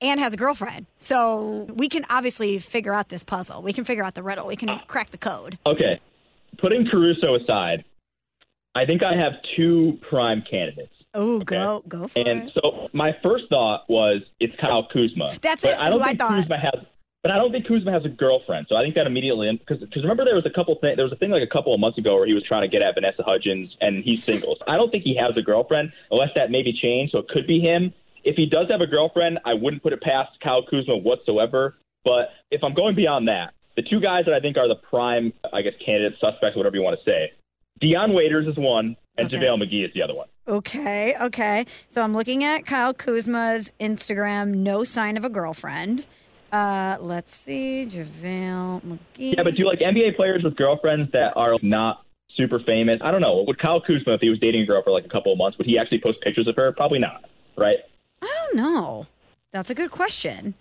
[0.02, 0.88] and has a girlfriend.
[0.98, 3.62] So we can obviously figure out this puzzle.
[3.62, 4.48] We can figure out the riddle.
[4.48, 5.58] We can crack the code.
[5.66, 6.00] Okay,
[6.58, 7.86] putting Caruso aside,
[8.76, 10.94] I think I have two prime candidates.
[11.14, 12.54] Oh, go go for And it.
[12.62, 15.34] so my first thought was it's Kyle Kuzma.
[15.42, 16.42] That's But it, I don't who I think thought.
[16.42, 16.86] Kuzma has.
[17.22, 20.02] But I don't think Kuzma has a girlfriend, so I think that immediately because because
[20.02, 21.98] remember there was a couple thing there was a thing like a couple of months
[22.00, 24.56] ago where he was trying to get at Vanessa Hudgens and he's single.
[24.58, 27.12] So I don't think he has a girlfriend unless that maybe changed.
[27.12, 27.94] So it could be him.
[28.24, 31.76] If he does have a girlfriend, I wouldn't put it past Kyle Kuzma whatsoever.
[32.04, 35.34] But if I'm going beyond that, the two guys that I think are the prime,
[35.54, 37.32] I guess, candidates, suspects, whatever you want to say,
[37.80, 39.38] Dion Waiters is one, and Okay.
[39.38, 40.28] JaVale McGee is the other one.
[40.48, 41.66] Okay, okay.
[41.88, 44.56] So I'm looking at Kyle Kuzma's Instagram.
[44.56, 46.06] No sign of a girlfriend.
[46.52, 49.36] Uh, let's see, JaVale McGee.
[49.38, 52.04] Yeah, but do you like NBA players with girlfriends that are not
[52.36, 53.00] super famous?
[53.04, 53.44] I don't know.
[53.48, 55.58] Would Kyle Kuzma, if he was dating a girl for like a couple of months,
[55.58, 56.72] would he actually post pictures of her?
[56.74, 57.26] Probably not,
[57.58, 57.78] right?
[58.22, 59.08] I don't know.
[59.52, 60.54] That's a good question.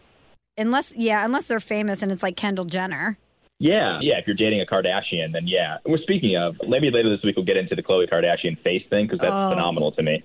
[0.58, 3.18] Unless, yeah, unless they're famous and it's like Kendall Jenner.
[3.58, 4.18] Yeah, yeah.
[4.18, 5.76] If you're dating a Kardashian, then yeah.
[5.86, 9.06] We're speaking of maybe later this week we'll get into the Khloe Kardashian face thing
[9.06, 9.50] because that's Oh.
[9.50, 10.22] phenomenal to me.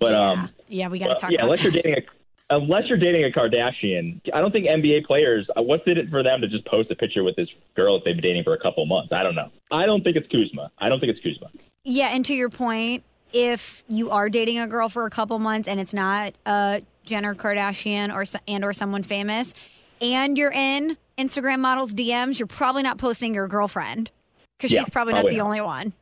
[0.00, 1.72] But yeah, um, yeah, we got to talk yeah, about unless that.
[1.74, 5.46] you're dating a unless you're dating a Kardashian, I don't think NBA players.
[5.54, 8.04] uh, What's in it for them to just post a picture with this girl that
[8.06, 9.12] they've been dating for a couple of months?
[9.12, 9.50] I don't know.
[9.70, 10.70] I don't think it's Kuzma.
[10.78, 11.50] I don't think it's Kuzma.
[11.84, 15.68] Yeah, and to your point, if you are dating a girl for a couple months
[15.68, 19.54] and it's not uh, Jenner Kardashian or and or someone famous,
[20.00, 24.10] and you're in Instagram models DMs, you're probably not posting your girlfriend
[24.58, 25.44] because Yeah, she's probably not the not.
[25.46, 25.92] only one.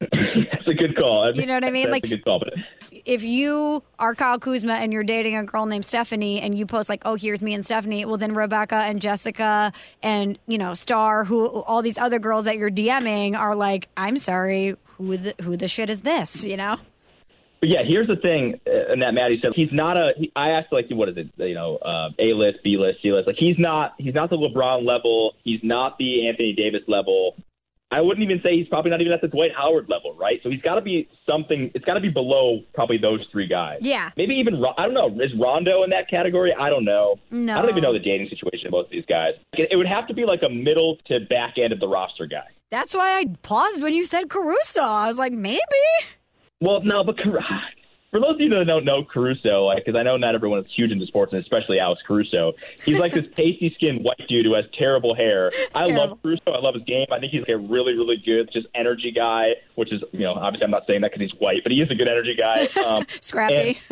[0.00, 1.32] that's a good call.
[1.34, 1.90] You know what I mean?
[1.90, 2.38] That's Like- a good call.
[2.38, 2.54] But
[3.04, 6.88] If you are Kyle Kuzma and you're dating a girl named Stephanie and you post
[6.88, 11.24] like, "Oh, here's me and Stephanie," well then Rebecca and Jessica and you know Star,
[11.24, 15.56] who all these other girls that you're DMing are like, "I'm sorry, who the who
[15.56, 16.76] the shit is this?" You know?
[17.60, 20.12] But yeah, here's the thing, uh, and that Maddie said he's not a.
[20.16, 21.28] He, I asked like, what is it?
[21.36, 23.26] You know, uh, A list, B list, C list.
[23.26, 23.94] Like he's not.
[23.98, 25.34] He's not the LeBron level.
[25.42, 27.34] He's not the Anthony Davis level.
[27.90, 30.40] I wouldn't even say he's probably not even at the Dwight Howard level, right?
[30.42, 31.70] So he's got to be something.
[31.74, 33.78] It's got to be below probably those three guys.
[33.80, 34.10] Yeah.
[34.16, 35.08] Maybe even I don't know.
[35.22, 36.54] Is Rondo in that category?
[36.54, 37.16] I don't know.
[37.30, 37.56] No.
[37.56, 39.32] I don't even know the dating situation of both of these guys.
[39.54, 42.26] It, it would have to be like a middle to back end of the roster
[42.26, 42.46] guy.
[42.70, 44.82] That's why I paused when you said Caruso.
[44.82, 45.60] I was like, maybe.
[46.60, 47.40] Well, no, but Car-
[48.10, 50.66] for those of you that don't know Caruso, like, because I know not everyone is
[50.74, 52.54] huge into sports, and especially Alex Caruso,
[52.84, 55.50] he's like this pasty skinned white dude who has terrible hair.
[55.74, 56.08] I Terrible.
[56.08, 56.42] love Caruso.
[56.52, 57.06] I love his game.
[57.12, 60.32] I think he's like a really, really good, just energy guy, which is, you know,
[60.34, 62.66] obviously I'm not saying that because he's white, but he is a good energy guy.
[62.86, 63.78] Um, Scrappy.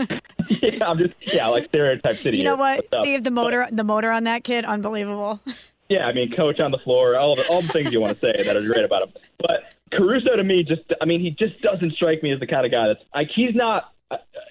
[0.49, 2.39] yeah, I'm just, yeah, like stereotype city.
[2.39, 3.23] you know what, Steve?
[3.25, 5.41] The motor, the motor on that kid, unbelievable.
[5.89, 8.27] Yeah, I mean, coach on the floor, all the, all the things you want to
[8.27, 9.12] say that are great about him.
[9.39, 12.67] But Caruso to me, just I mean, he just doesn't strike me as the kind
[12.67, 13.93] of guy that's like he's not.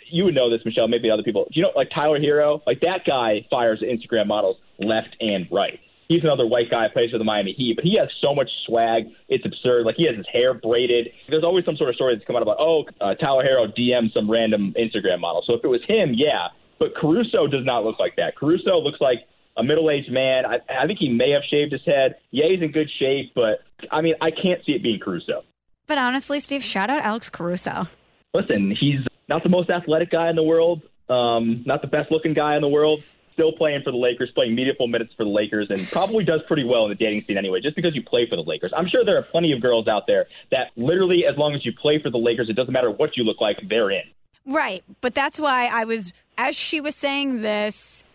[0.09, 0.87] You would know this, Michelle.
[0.87, 1.47] Maybe other people.
[1.51, 5.79] You know, like Tyler Herro, like that guy fires Instagram models left and right.
[6.07, 9.05] He's another white guy plays for the Miami Heat, but he has so much swag.
[9.27, 9.85] It's absurd.
[9.85, 11.07] Like he has his hair braided.
[11.29, 14.13] There's always some sort of story that's come out about, oh, uh, Tyler Herro DM
[14.13, 15.43] some random Instagram model.
[15.47, 16.49] So if it was him, yeah.
[16.79, 18.35] But Caruso does not look like that.
[18.35, 19.19] Caruso looks like
[19.57, 20.45] a middle-aged man.
[20.45, 22.17] I, I think he may have shaved his head.
[22.29, 25.43] Yeah, he's in good shape, but I mean, I can't see it being Caruso.
[25.87, 27.87] But honestly, Steve, shout out Alex Caruso.
[28.33, 32.55] Listen, he's not the most athletic guy in the world, um, not the best-looking guy
[32.55, 33.03] in the world.
[33.33, 36.63] Still playing for the Lakers, playing meaningful minutes for the Lakers, and probably does pretty
[36.63, 37.59] well in the dating scene anyway.
[37.59, 40.07] Just because you play for the Lakers, I'm sure there are plenty of girls out
[40.07, 43.17] there that literally, as long as you play for the Lakers, it doesn't matter what
[43.17, 44.03] you look like, they're in.
[44.45, 44.85] Right.
[45.01, 48.05] But that's why I was, as she was saying this,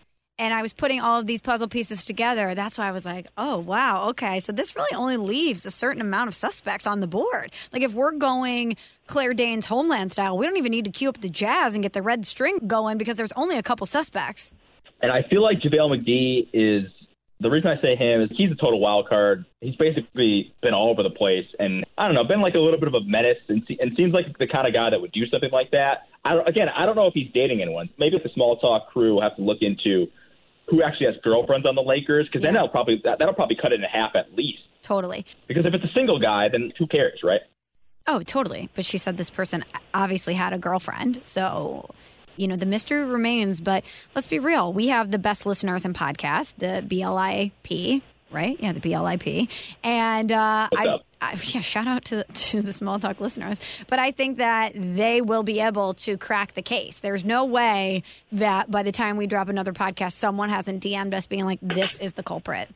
[0.41, 3.27] and I was putting all of these puzzle pieces together, that's why I was like,
[3.37, 4.39] oh, wow, okay.
[4.39, 7.51] So this really only leaves a certain amount of suspects on the board.
[7.71, 8.75] Like if we're going
[9.05, 11.93] Claire Danes homeland style, we don't even need to cue up the jazz and get
[11.93, 14.51] the red string going because there's only a couple suspects.
[14.99, 16.91] And I feel like JaVale McGee is
[17.39, 19.45] the reason I say him is he's a total wild card.
[19.61, 22.79] He's basically been all over the place, and I don't know, been like a little
[22.79, 25.27] bit of a menace, and, and seems like the kind of guy that would do
[25.27, 26.07] something like that.
[26.25, 27.89] I don't, again, I don't know if he's dating anyone.
[27.99, 30.07] Maybe the small talk crew will have to look into
[30.71, 32.61] who actually has girlfriends on the Lakers, because then Yeah.
[32.61, 34.59] that'll probably that, that'll probably cut it in half at least.
[34.81, 35.25] Totally.
[35.47, 37.41] Because if it's a single guy, then who cares, right?
[38.07, 38.69] Oh, totally.
[38.73, 39.63] But she said this person
[39.93, 41.19] obviously had a girlfriend.
[41.23, 41.87] So,
[42.35, 43.61] you know, the mystery remains.
[43.61, 44.73] But let's be real.
[44.73, 48.01] We have the best listeners in podcast, the BLIP,
[48.31, 48.57] right?
[48.59, 49.49] Yeah, the BLIP.
[49.83, 50.99] And uh, I.
[51.23, 53.59] I, yeah, shout out to, to the small talk listeners.
[53.87, 56.97] But I think that they will be able to crack the case.
[56.97, 58.01] There's no way
[58.31, 61.99] that by the time we drop another podcast, someone hasn't DM'd us being like, this
[61.99, 62.69] is the culprit.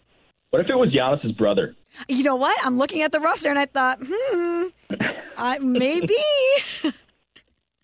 [0.52, 1.76] What if it was Giannis's brother?
[2.08, 2.56] You know what?
[2.64, 4.68] I'm looking at the roster and I thought, hmm,
[5.38, 6.16] I, maybe.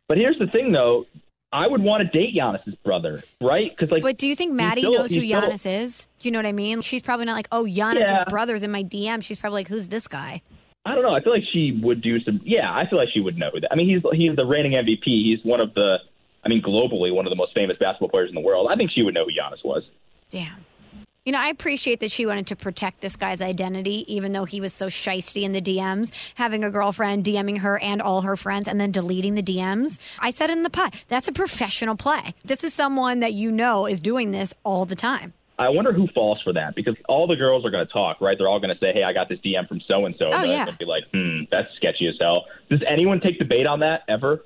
[0.07, 1.05] But here's the thing, though.
[1.53, 3.69] I would want to date Giannis's brother, right?
[3.75, 6.07] Because like, But do you think Maddie still- knows who he's still- Giannis is?
[6.19, 6.81] Do you know what I mean?
[6.81, 8.23] She's probably not like, oh, Giannis's Yeah.
[8.29, 9.21] brother's in my DM.
[9.21, 10.41] She's probably like, who's this guy?
[10.85, 11.13] I don't know.
[11.13, 12.39] I feel like she would do some.
[12.43, 13.67] Yeah, I feel like she would know that.
[13.71, 15.03] I mean, he's he's the reigning MVP.
[15.05, 15.99] He's one of the,
[16.43, 18.67] I mean, globally one of the most famous basketball players in the world.
[18.71, 19.83] I think she would know who Giannis was.
[20.31, 20.65] Damn.
[21.23, 24.59] You know, I appreciate that she wanted to protect this guy's identity, even though he
[24.59, 28.67] was so shisty in the DMs, having a girlfriend DMing her and all her friends
[28.67, 29.99] and then deleting the DMs.
[30.17, 32.33] I said in the pot, that's a professional play.
[32.43, 35.33] This is someone that you know is doing this all the time.
[35.59, 38.35] I wonder who falls for that because all the girls are going to talk, right?
[38.35, 40.41] They're all going to say, "Hey, I got this DM from so and so." Oh,
[40.41, 40.65] yeah.
[40.71, 44.43] be like, "Hmm, that's sketchy as hell." Does anyone take the bait on that ever?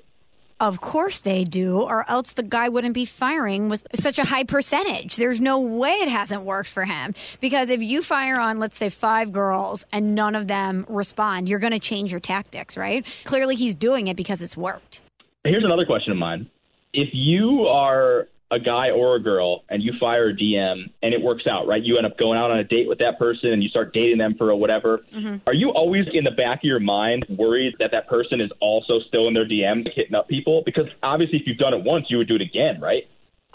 [0.58, 4.44] Of course they do, or else the guy wouldn't be firing with such a high
[4.44, 5.16] percentage.
[5.16, 7.12] There's no way it hasn't worked for him.
[7.40, 11.58] Because if you fire on, let's say, five girls and none of them respond, you're
[11.58, 13.04] going to change your tactics, right?
[13.24, 15.02] Clearly he's doing it because it's worked.
[15.44, 16.48] Here's another question of mine:
[16.94, 21.20] If you are a guy or a girl and you fire a DM and it
[21.20, 21.82] works out, right?
[21.82, 24.18] You end up going out on a date with that person and you start dating
[24.18, 25.04] them for a whatever.
[25.14, 25.48] Mm-hmm.
[25.48, 29.00] Are you always in the back of your mind worried that that person is also
[29.08, 30.62] still in their DMs hitting up people?
[30.64, 33.08] Because obviously, if you've done it once, you would do it again, right?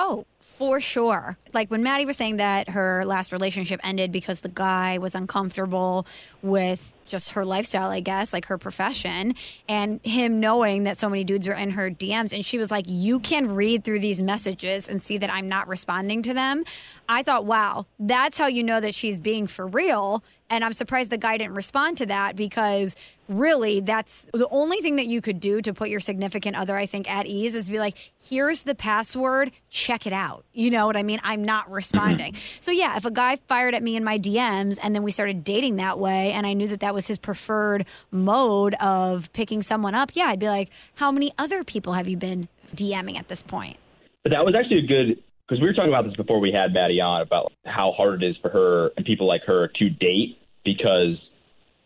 [0.04, 1.38] Oh, for sure.
[1.54, 6.08] Like when Maddie was saying that her last relationship ended because the guy was uncomfortable
[6.42, 9.36] with just her lifestyle, I guess, like her profession,
[9.70, 12.34] and him knowing that so many dudes were in her DMs.
[12.34, 15.68] And she was like, You can read through these messages and see that I'm not
[15.68, 16.64] responding to them.
[17.08, 20.24] I thought, wow, that's how you know that she's being for real.
[20.52, 22.96] And I'm surprised the guy didn't respond to that because
[23.30, 26.86] really that's the only thing that you could do to put your significant other, I
[26.86, 30.44] think, at ease is be like, here's the password, check it out.
[30.52, 31.22] You know what I mean?
[31.24, 31.76] I'm not mm-hmm.
[31.76, 32.36] responding.
[32.60, 35.46] So, yeah, if a guy fired at me in my DMs and then we started
[35.46, 39.96] dating that way and I knew that that was his preferred mode of picking someone
[39.96, 43.42] up, yeah, I'd be like, how many other people have you been DMing at this
[43.42, 43.78] point?
[44.24, 46.74] But that was actually a good because we were talking about this before we had
[46.74, 50.38] Maddie on about how hard it is for her and people like her to date
[50.64, 51.18] because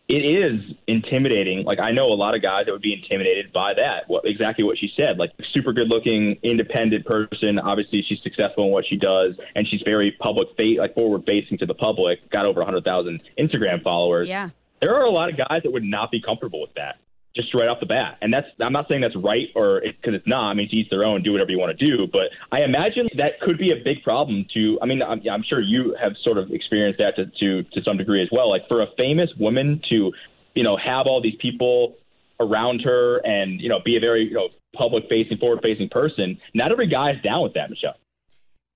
[0.08, 1.64] it is intimidating.
[1.64, 4.04] Like I know a lot of guys that would be intimidated by that.
[4.06, 5.18] What exactly what she said.
[5.18, 7.58] Like super good looking, independent person.
[7.58, 11.58] Obviously she's successful in what she does and she's very public fa- like forward facing
[11.58, 12.30] to the public.
[12.30, 14.28] Got over hundred thousand Instagram followers.
[14.28, 14.50] Yeah.
[14.80, 16.96] There are a lot of guys that would not be comfortable with that.
[17.36, 18.18] Just right off the bat.
[18.22, 20.50] And that's I'm not saying that's right or because it's not.
[20.50, 22.06] I mean, to each their own, do whatever you want to do.
[22.10, 24.46] But I imagine that could be a big problem.
[24.54, 27.82] To I mean, I'm, I'm sure you have sort of experienced that to, to to
[27.86, 28.50] some degree as well.
[28.50, 30.12] Like for a famous woman to,
[30.54, 31.96] you know, have all these people
[32.40, 36.38] around her and you know be a very you know public facing, forward facing person.
[36.54, 37.96] Not every guy is down with that, Michelle.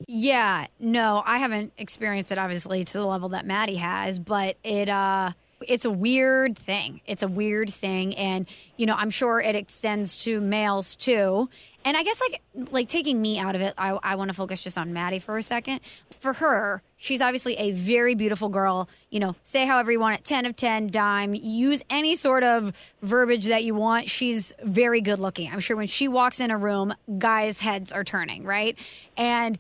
[0.08, 4.88] Yeah, no, I haven't experienced it obviously to the level that Maddie has, but it
[4.88, 5.32] uh
[5.66, 7.00] it's a weird thing.
[7.06, 11.48] It's a weird thing and you know, I'm sure it extends to males too.
[11.84, 12.42] And I guess like
[12.72, 15.38] like taking me out of it, I I want to focus just on Maddie for
[15.38, 15.80] a second.
[16.11, 18.88] For her, she's obviously a very beautiful girl.
[19.11, 22.72] You know, say however you want it, 10 of 10, dime, use any sort of
[23.02, 24.11] verbiage that you want.
[24.11, 25.50] She's very good looking.
[25.50, 28.78] I'm sure when she walks in a room, guys' heads are turning, right?
[29.16, 29.58] And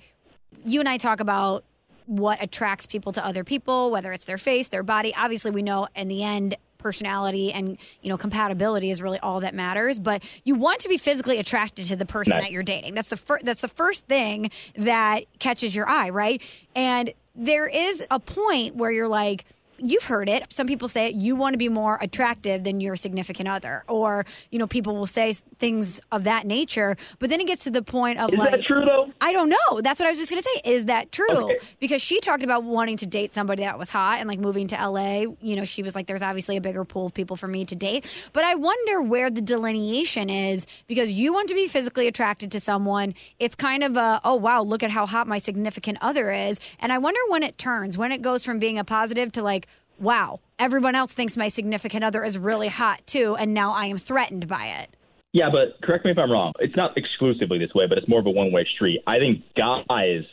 [0.64, 1.64] you and I talk about
[2.10, 5.14] what attracts people to other people, whether it's their face, their body.
[5.16, 9.54] Obviously, we know in the end, personality and you know compatibility is really all that
[9.54, 9.98] matters.
[9.98, 12.44] But you want to be physically attracted to the person Nice.
[12.44, 12.94] that you're dating.
[12.94, 13.44] That's the first.
[13.44, 16.42] That's the first thing that catches your eye, right?
[16.74, 19.44] And there is a point where you're like.
[19.82, 20.44] You've heard it.
[20.50, 24.26] Some people say it, you want to be more attractive than your significant other, or
[24.50, 26.98] you know, people will say things of that nature.
[27.18, 29.09] But then it gets to the point of Is like, that true though?
[29.20, 29.80] I don't know.
[29.82, 30.70] That's what I was just going to say.
[30.70, 31.26] Is that true?
[31.30, 31.58] Okay.
[31.78, 34.76] Because she talked about wanting to date somebody that was hot and like moving to
[34.76, 35.24] LA.
[35.40, 37.76] You know, she was like, there's obviously a bigger pool of people for me to
[37.76, 38.06] date.
[38.32, 42.60] But I wonder where the delineation is because you want to be physically attracted to
[42.60, 43.14] someone.
[43.38, 46.58] It's kind of a, oh, wow, look at how hot my significant other is.
[46.78, 49.66] And I wonder when it turns, when it goes from being a positive to like,
[49.98, 53.36] wow, everyone else thinks my significant other is really hot too.
[53.38, 54.96] And now I am threatened by it.
[55.32, 56.52] Yeah, but correct me if I'm wrong.
[56.58, 59.00] It's not exclusively this way, but it's more of a one way street.
[59.06, 60.24] I think guys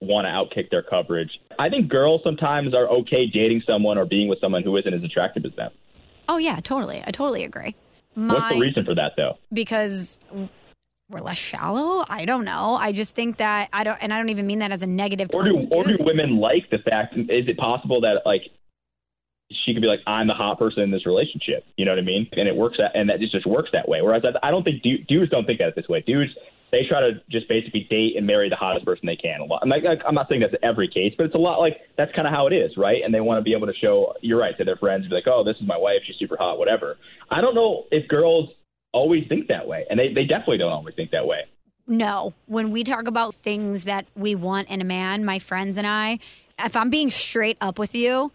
[0.00, 1.30] want to outkick their coverage.
[1.58, 5.02] I think girls sometimes are okay dating someone or being with someone who isn't as
[5.02, 5.70] attractive as them.
[6.28, 7.02] Oh, yeah, totally.
[7.06, 7.74] I totally agree.
[8.14, 9.38] What's the reason for that, though?
[9.52, 10.18] because
[11.08, 12.04] we're less shallow.
[12.08, 12.74] I don't know.
[12.74, 15.30] I just think that I don't, and I don't even mean that as a negative.
[15.32, 17.16] Or do or do women like the fact?
[17.16, 18.42] Is it possible that like
[19.50, 21.64] she could be like, I'm the hot person in this relationship?
[21.76, 22.28] You know what I mean?
[22.32, 24.02] And it works that, and that just works that way.
[24.02, 26.02] Whereas I, don't think du- dudes don't think that this way.
[26.06, 26.32] Dudes
[26.70, 29.40] they try to just basically date and marry the hottest person they can.
[29.40, 29.60] A lot.
[29.62, 32.28] I'm, like, I'm not saying that's every case, but it's a lot like that's kind
[32.28, 33.00] of how it is, right?
[33.02, 34.14] And they want to be able to show.
[34.20, 36.00] You're right to their friends, be like, oh, this is my wife.
[36.06, 36.96] She's super hot, whatever.
[37.30, 38.50] I don't know if girls
[38.92, 41.40] always think that way, and they they definitely don't always think that way.
[41.86, 45.86] No, when we talk about things that we want in a man, my friends and
[45.86, 46.18] I,
[46.58, 48.30] if I'm being straight up with you,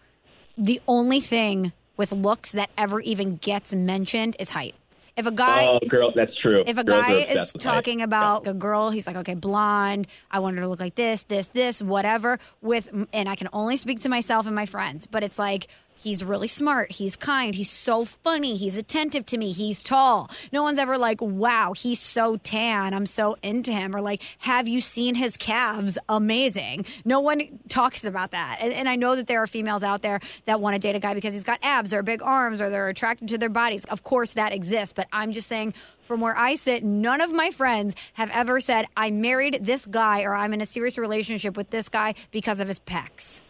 [0.56, 4.74] the only thing with looks that ever even gets mentioned is height.
[5.16, 6.64] If a guy oh, girl, that's true.
[6.66, 7.60] if a Girls are guy is with height.
[7.60, 10.08] talking about a girl, he's like, okay, blonde.
[10.28, 12.40] I want her to look like this, this, this, whatever.
[12.60, 16.24] With and I can only speak to myself and my friends, but it's like he's
[16.24, 16.92] really smart.
[16.92, 17.54] He's kind.
[17.54, 18.56] He's so funny.
[18.56, 19.52] He's attentive to me.
[19.52, 20.30] He's tall.
[20.52, 22.94] No one's ever like, wow, he's so tan.
[22.94, 23.94] I'm so into him.
[23.94, 25.98] Or like, have you seen his calves?
[26.08, 26.84] Amazing.
[27.04, 28.58] No one talks about that.
[28.60, 31.00] And, and I know that there are females out there that want to date a
[31.00, 33.84] guy because he's got abs or big arms or they're attracted to their bodies.
[33.86, 34.92] Of course, that exists.
[34.92, 38.84] But I'm just saying, from where I sit, none of my friends have ever said,
[38.96, 42.68] I married this guy or I'm in a serious relationship with this guy because of
[42.68, 43.40] his pecs.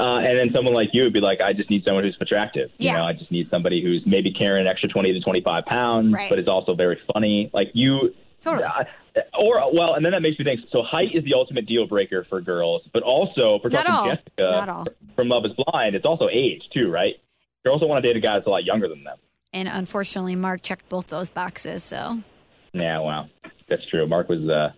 [0.00, 2.70] Uh, and then someone like you would be like, I just need someone who's attractive.
[2.78, 2.92] Yeah.
[2.92, 6.12] You know, I just need somebody who's maybe carrying an extra 20 to 25 pounds,
[6.12, 6.28] Right.
[6.30, 7.50] but is also very funny.
[7.52, 8.14] Like you.
[8.42, 8.64] Totally.
[8.64, 8.84] Uh,
[9.40, 12.24] or, well, and then that makes me think so height is the ultimate deal breaker
[12.28, 14.04] for girls, but also for Not all.
[14.08, 14.86] Jessica Not all.
[15.16, 17.14] from Love is Blind, it's also age, too, right?
[17.64, 19.16] Girls don't want to date a guy that's a lot younger than them.
[19.52, 21.82] And unfortunately, Mark checked both those boxes.
[21.82, 22.22] So
[22.72, 23.28] Yeah, wow.
[23.66, 24.06] That's true.
[24.06, 24.48] Mark was.
[24.48, 24.70] uh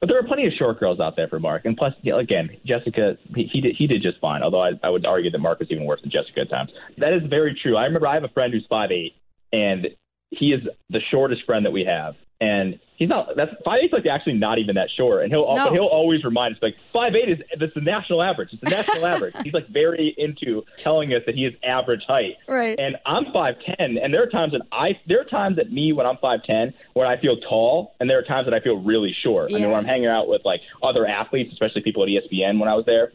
[0.00, 3.18] but there are plenty of short girls out there for Mark, and plus, again, Jessica,
[3.34, 4.42] he, he did he did just fine.
[4.42, 6.70] Although I, I would argue that Mark was even worse than Jessica at times.
[6.98, 7.76] That is very true.
[7.76, 9.14] I remember I have a friend who's five eight,
[9.52, 9.88] and
[10.30, 13.34] he is the shortest friend that we have, and he's not.
[13.34, 15.72] That's five eight's like actually not even that short, and he'll No.
[15.72, 18.52] he'll always remind us like five eight is that's the national average.
[18.52, 19.34] It's the national average.
[19.42, 22.36] He's like very into telling us that he is average height.
[22.46, 22.78] Right.
[22.78, 25.92] And I'm five ten, and there are times that I there are times that me
[25.92, 28.78] when I'm five ten when I feel tall, and there are times that I feel
[28.78, 29.50] really short.
[29.50, 29.56] Yeah.
[29.56, 32.68] I mean, when I'm hanging out with like other athletes, especially people at ESPN when
[32.68, 33.10] I was there,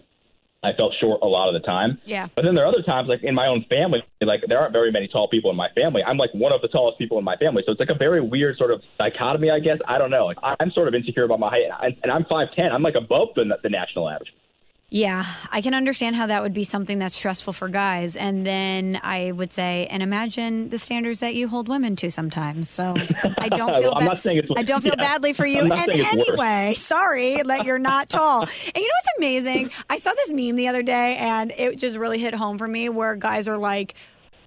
[0.63, 1.99] I felt short a lot of the time.
[2.05, 2.27] Yeah.
[2.35, 4.91] But then there are other times, like in my own family, like there aren't very
[4.91, 6.01] many tall people in my family.
[6.03, 8.19] I'm like one of the tallest people in my family, so it's like a very
[8.21, 9.77] weird sort of dichotomy, I guess.
[9.87, 10.25] I don't know.
[10.25, 12.71] Like, I'm sort of insecure about my height, and- and I'm five ten.
[12.71, 14.33] I'm like above the, the national average.
[14.95, 18.15] Yeah, I can understand how that would be something that's stressful for guys.
[18.15, 22.69] And then I would say, and imagine the standards that you hold women to sometimes.
[22.69, 22.95] So
[23.37, 24.13] I don't feel I'm bad.
[24.13, 25.03] not saying it's- I don't feel yeah.
[25.03, 26.79] badly for you I'm in not saying it's any worse.
[26.79, 28.43] Sorry that you're not tall.
[28.43, 29.71] And you know what's amazing?
[29.89, 32.87] I saw this meme the other day and it just really hit home for me
[32.87, 33.95] where guys are like,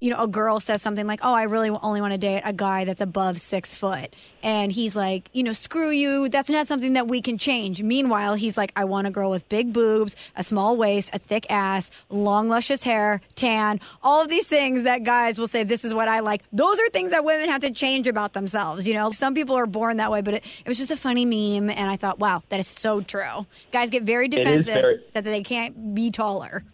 [0.01, 2.53] you know, a girl says something like, "Oh, I really only want to date a
[2.53, 6.29] guy that's above six foot," and he's like, "You know, screw you.
[6.29, 9.49] That's not something that we can change." Meanwhile, he's like, "I want a girl with
[9.49, 14.47] big boobs, a small waist, a thick ass, long luscious hair, tan, all of these
[14.47, 17.49] things that guys will say, "This is what I like." Those are things that women
[17.49, 18.87] have to change about themselves.
[18.87, 21.25] You know, some people are born that way, but it, it was just a funny
[21.25, 25.25] meme, and I thought, "Wow, that is so true." Guys get very defensive very- that
[25.25, 26.65] they can't be taller.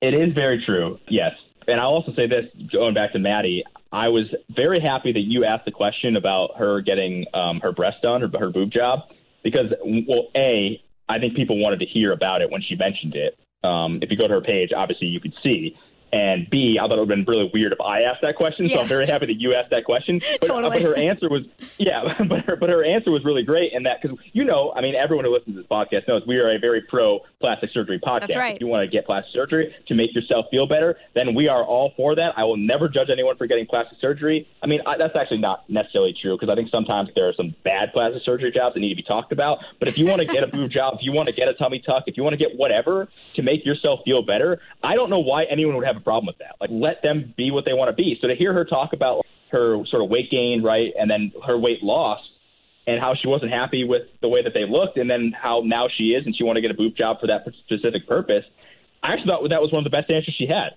[0.00, 0.98] It is very true.
[1.08, 1.32] Yes.
[1.66, 5.44] And I'll also say this, going back to Maddie, I was very happy that you
[5.44, 9.00] asked the question about her getting um, her breast done, or her boob job,
[9.42, 13.38] because, well, A, I think people wanted to hear about it when she mentioned it.
[13.62, 15.76] Um, if you go to her page, obviously you could see.
[16.14, 18.70] And B, I thought it would have been really weird if I asked that question.
[18.70, 20.20] So I'm very happy that you asked that question.
[20.44, 20.82] But, uh, Totally.
[20.82, 21.42] but her answer was,
[21.78, 23.72] yeah, but her, but her answer was really great.
[23.72, 26.36] And that, because, you know, I mean, everyone who listens to this podcast knows we
[26.36, 28.36] are a very pro plastic surgery podcast.
[28.36, 28.54] Right.
[28.54, 31.64] If you want to get plastic surgery to make yourself feel better, then we are
[31.64, 32.34] all for that.
[32.36, 34.46] I will never judge anyone for getting plastic surgery.
[34.62, 37.54] I mean, I, that's actually not necessarily true because I think sometimes there are some
[37.64, 39.58] bad plastic surgery jobs that need to be talked about.
[39.78, 41.54] But if you want to get a boob job, if you want to get a
[41.54, 45.10] tummy tuck, if you want to get whatever to make yourself feel better, I don't
[45.10, 46.56] know why anyone would have a problem with that.
[46.60, 48.18] Like, let them be what they want to be.
[48.20, 51.58] So to hear her talk about her sort of weight gain, right, and then her
[51.58, 52.20] weight loss,
[52.86, 55.88] and how she wasn't happy with the way that they looked, and then how now
[55.96, 58.44] she is, and she wanted to get a boob job for that specific purpose.
[59.02, 60.76] I actually thought that was one of the best answers she had.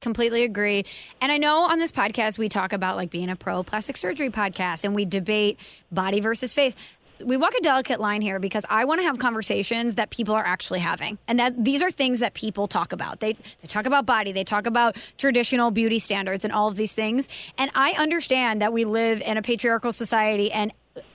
[0.00, 0.84] Completely agree.
[1.20, 4.30] And I know on this podcast we talk about like being a pro plastic surgery
[4.30, 5.58] podcast and we debate
[5.90, 6.76] body versus face.
[7.24, 10.44] We walk a delicate line here because I want to have conversations that people are
[10.44, 11.18] actually having.
[11.26, 13.20] And that these are things that people talk about.
[13.20, 16.92] They they talk about body, they talk about traditional beauty standards and all of these
[16.92, 17.28] things.
[17.56, 20.72] And I understand that we live in a patriarchal society and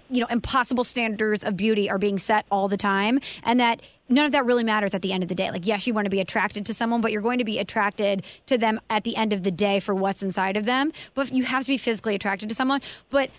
[0.10, 4.28] you know, impossible standards of beauty are being set all the time, and that none
[4.28, 5.50] of that really matters at the end of the day.
[5.50, 8.24] Like, yes, you want to be attracted to someone, but you're going to be attracted
[8.46, 10.92] to them at the end of the day for what's inside of them.
[11.16, 12.82] But you have to be physically attracted to someone.
[13.10, 13.32] But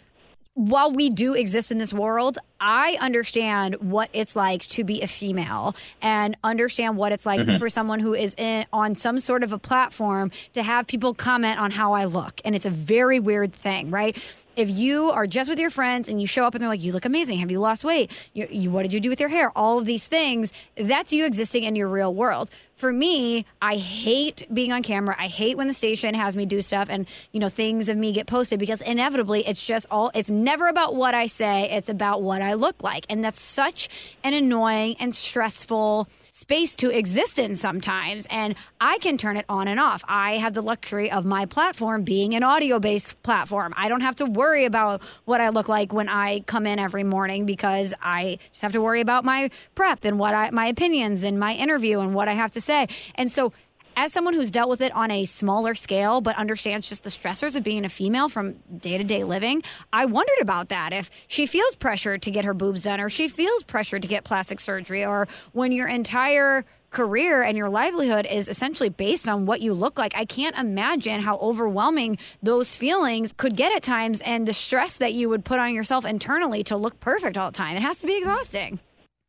[0.54, 5.06] while we do exist in this world, I understand what it's like to be a
[5.06, 7.58] female and understand what it's like mm-hmm.
[7.58, 11.60] for someone who is in, on some sort of a platform to have people comment
[11.60, 12.40] on how I look.
[12.42, 14.16] And it's a very weird thing, right?
[14.56, 16.92] If you are just with your friends and you show up and they're like, you
[16.92, 17.40] look amazing.
[17.40, 18.10] Have you lost weight?
[18.32, 19.52] You, you, what did you do with your hair?
[19.54, 22.50] All of these things, that's you existing in your real world.
[22.76, 25.14] For me, I hate being on camera.
[25.18, 28.12] I hate when the station has me do stuff and, you know, things of me
[28.12, 31.70] get posted because inevitably it's just all, it's never about what I say.
[31.70, 33.06] It's about what I look like.
[33.08, 33.88] And that's such
[34.22, 38.26] an annoying and stressful space to exist in sometimes.
[38.28, 40.02] And I can turn it on and off.
[40.08, 43.72] I have the luxury of my platform being an audio based platform.
[43.76, 47.04] I don't have to worry about what I look like when I come in every
[47.04, 51.22] morning because I just have to worry about my prep and what I, my opinions
[51.22, 52.88] and my interview and what I have to say.
[53.14, 53.52] And so
[53.96, 57.56] as someone who's dealt with it on a smaller scale but understands just the stressors
[57.56, 60.92] of being a female from day to day living, I wondered about that.
[60.92, 64.24] If she feels pressure to get her boobs done, or she feels pressure to get
[64.24, 69.60] plastic surgery, or when your entire career and your livelihood is essentially based on what
[69.60, 74.46] you look like, I can't imagine how overwhelming those feelings could get at times and
[74.46, 77.76] the stress that you would put on yourself internally to look perfect all the time.
[77.76, 78.78] It has to be exhausting.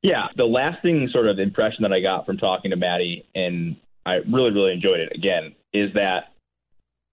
[0.03, 3.75] Yeah, the lasting sort of impression that I got from talking to Maddie, and
[4.05, 6.31] I really, really enjoyed it again, is that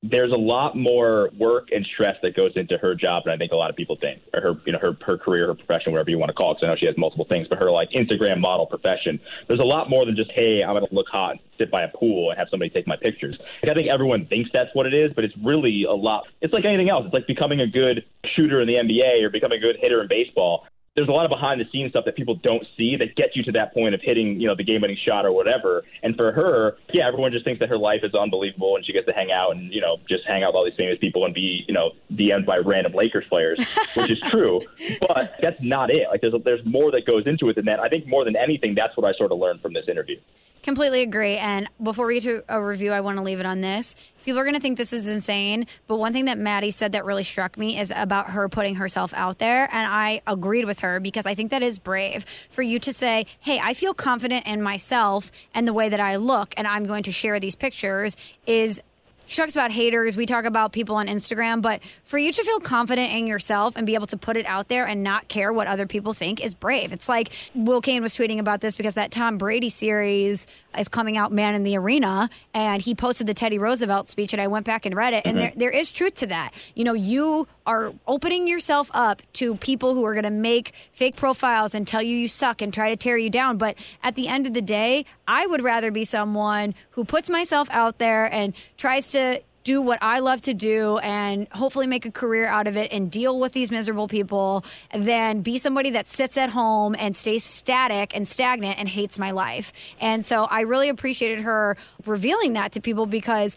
[0.02, 3.52] there's a lot more work and stress that goes into her job than I think
[3.52, 6.10] a lot of people think, or her, you know, her her career, her profession, whatever
[6.10, 6.54] you want to call it.
[6.54, 9.64] Because I know she has multiple things, but her like Instagram model profession, there's a
[9.64, 12.30] lot more than just hey, I'm going to look hot and sit by a pool
[12.30, 13.38] and have somebody take my pictures.
[13.62, 16.24] Like, I think everyone thinks that's what it is, but it's really a lot.
[16.40, 17.06] It's like anything else.
[17.06, 20.08] It's like becoming a good shooter in the NBA or becoming a good hitter in
[20.08, 23.34] baseball there's a lot of behind the scenes stuff that people don't see that gets
[23.34, 25.84] you to that point of hitting, you know, the game winning shot or whatever.
[26.02, 29.06] And for her, yeah, everyone just thinks that her life is unbelievable and she gets
[29.06, 31.32] to hang out and, you know, just hang out with all these famous people and
[31.32, 33.56] be, you know, DM'd by random Lakers players,
[33.96, 34.60] which is true.
[35.00, 36.08] But that's not it.
[36.10, 37.80] Like there's there's more that goes into it than that.
[37.80, 40.18] I think more than anything, that's what I sort of learned from this interview.
[40.62, 41.38] Completely agree.
[41.38, 43.96] And before we get to a review, I want to leave it on this.
[44.24, 47.04] People are going to think this is insane, but one thing that Maddie said that
[47.04, 49.68] really struck me is about her putting herself out there.
[49.72, 53.26] And I agreed with her because I think that is brave for you to say,
[53.40, 57.02] Hey, I feel confident in myself and the way that I look, and I'm going
[57.04, 58.16] to share these pictures
[58.46, 58.82] is
[59.26, 60.16] she talks about haters.
[60.16, 63.86] We talk about people on Instagram, but for you to feel confident in yourself and
[63.86, 66.54] be able to put it out there and not care what other people think is
[66.54, 66.92] brave.
[66.92, 70.46] It's like Will Cain was tweeting about this because that Tom Brady series
[70.78, 74.40] is coming out, Man in the Arena, and he posted the Teddy Roosevelt speech, and
[74.40, 76.52] I went back and read it, and there, there is truth to that.
[76.74, 81.16] You know, you are opening yourself up to people who are going to make fake
[81.16, 83.58] profiles and tell you you suck and try to tear you down.
[83.58, 87.68] But at the end of the day, I would rather be someone who puts myself
[87.70, 92.10] out there and tries to do what I love to do and hopefully make a
[92.10, 96.36] career out of it and deal with these miserable people than be somebody that sits
[96.36, 99.72] at home and stays static and stagnant and hates my life.
[100.00, 103.56] And so I really appreciated her revealing that to people because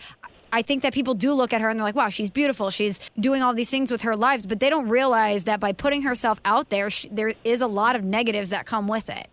[0.53, 2.69] I think that people do look at her and they're like, wow, she's beautiful.
[2.69, 6.03] She's doing all these things with her lives, but they don't realize that by putting
[6.03, 9.27] herself out there, she, there is a lot of negatives that come with it.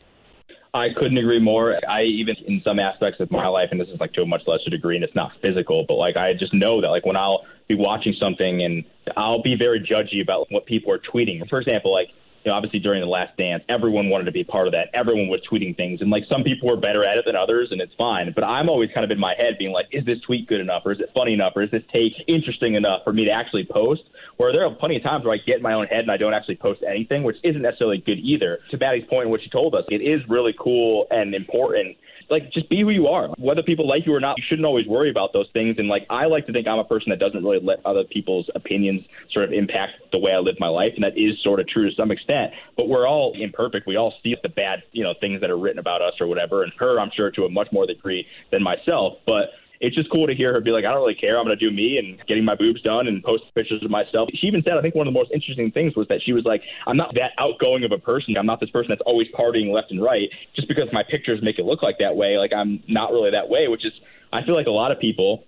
[0.74, 1.78] I couldn't agree more.
[1.86, 4.42] I even in some aspects of my life, and this is like to a much
[4.46, 7.44] lesser degree, and it's not physical, but like I just know that like when I'll
[7.68, 8.84] be watching something and
[9.16, 11.46] I'll be very judgy about what people are tweeting.
[11.48, 12.08] For example, like
[12.44, 14.88] you know, obviously during the last dance, everyone wanted to be part of that.
[14.94, 17.80] Everyone was tweeting things, and like some people were better at it than others, and
[17.80, 18.32] it's fine.
[18.34, 20.82] But I'm always kind of in my head being like, is this tweet good enough,
[20.84, 23.66] or is it funny enough, or is this take interesting enough for me to actually
[23.70, 24.02] post?
[24.36, 26.16] Where there are plenty of times where I get in my own head and I
[26.16, 28.58] don't actually post anything, which isn't necessarily good either.
[28.70, 31.96] To Maddie's point, what she told us, it is really cool and important
[32.32, 33.28] like just be who you are.
[33.38, 35.76] Whether people like you or not, you shouldn't always worry about those things.
[35.78, 38.48] And like I like to think I'm a person that doesn't really let other people's
[38.54, 39.02] opinions
[39.32, 41.88] sort of impact the way I live my life, and that is sort of true
[41.88, 42.52] to some extent.
[42.76, 43.86] But we're all imperfect.
[43.86, 46.62] We all see the bad, you know, things that are written about us or whatever.
[46.62, 49.18] And her, I'm sure, to a much more degree than myself.
[49.26, 49.50] But
[49.82, 51.36] it's just cool to hear her be like, I don't really care.
[51.36, 54.30] I'm going to do me and getting my boobs done and post pictures of myself.
[54.32, 56.44] She even said, I think one of the most interesting things was that she was
[56.44, 58.36] like, I'm not that outgoing of a person.
[58.38, 60.30] I'm not this person that's always partying left and right.
[60.54, 63.48] Just because my pictures make it look like that way, like I'm not really that
[63.48, 63.92] way, which is,
[64.32, 65.44] I feel like a lot of people.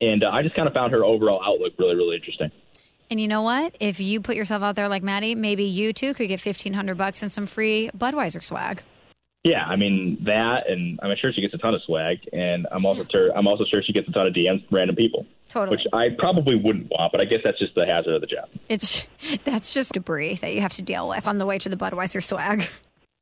[0.00, 2.50] And uh, I just kind of found her overall outlook really, really interesting.
[3.10, 3.76] And you know what?
[3.78, 6.96] If you put yourself out there like Maddie, maybe you too could get fifteen hundred
[6.96, 8.82] bucks and some free Budweiser swag.
[9.46, 12.84] Yeah, I mean that, and I'm sure she gets a ton of swag, and I'm
[12.84, 15.24] also sure I'm also sure she gets a ton of DMs from random people.
[15.48, 15.76] Totally.
[15.76, 18.48] Which I probably wouldn't want, but I guess that's just the hazard of the job.
[18.68, 19.06] It's
[19.44, 22.20] that's just debris that you have to deal with on the way to the Budweiser
[22.20, 22.66] swag.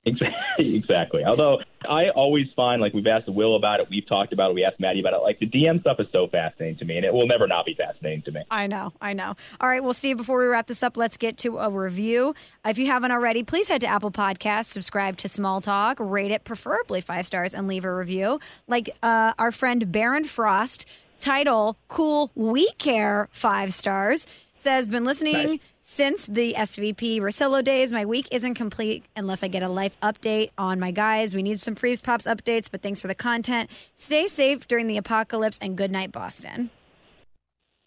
[0.59, 1.25] Exactly.
[1.25, 4.65] Although I always find, like we've asked Will about it, we've talked about it, we
[4.65, 5.23] asked Maddie about it.
[5.23, 7.75] Like the DM stuff is so fascinating to me, and it will never not be
[7.75, 8.43] fascinating to me.
[8.51, 9.35] I know, I know.
[9.61, 12.35] All right, well, Steve, before we wrap this up, let's get to a review.
[12.65, 16.45] If you haven't already, please head to Apple Podcasts, subscribe to Small Talk, rate it
[16.45, 18.41] preferably five stars, and leave a review.
[18.69, 20.87] Like uh, our friend Baron Frost,
[21.19, 25.61] title "Cool We Care" five stars says, "Been listening." Nice.
[25.87, 30.49] Since the SVP Rosillo days, my week isn't complete unless I get a life update
[30.57, 31.35] on my guys.
[31.35, 33.69] We need some Freeze Pops updates, but thanks for the content.
[33.95, 36.71] Stay safe during the apocalypse and good night, Boston.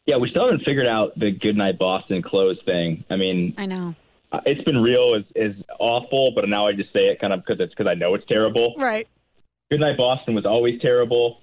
[0.05, 3.03] Yeah, we still haven't figured out the Goodnight Boston close thing.
[3.09, 3.95] I mean, I know.
[4.31, 7.43] uh, it's been real is is awful, but now I just say it kind of
[7.43, 8.75] because it's because I know it's terrible.
[8.77, 9.07] Right.
[9.71, 11.41] Goodnight Boston was always terrible.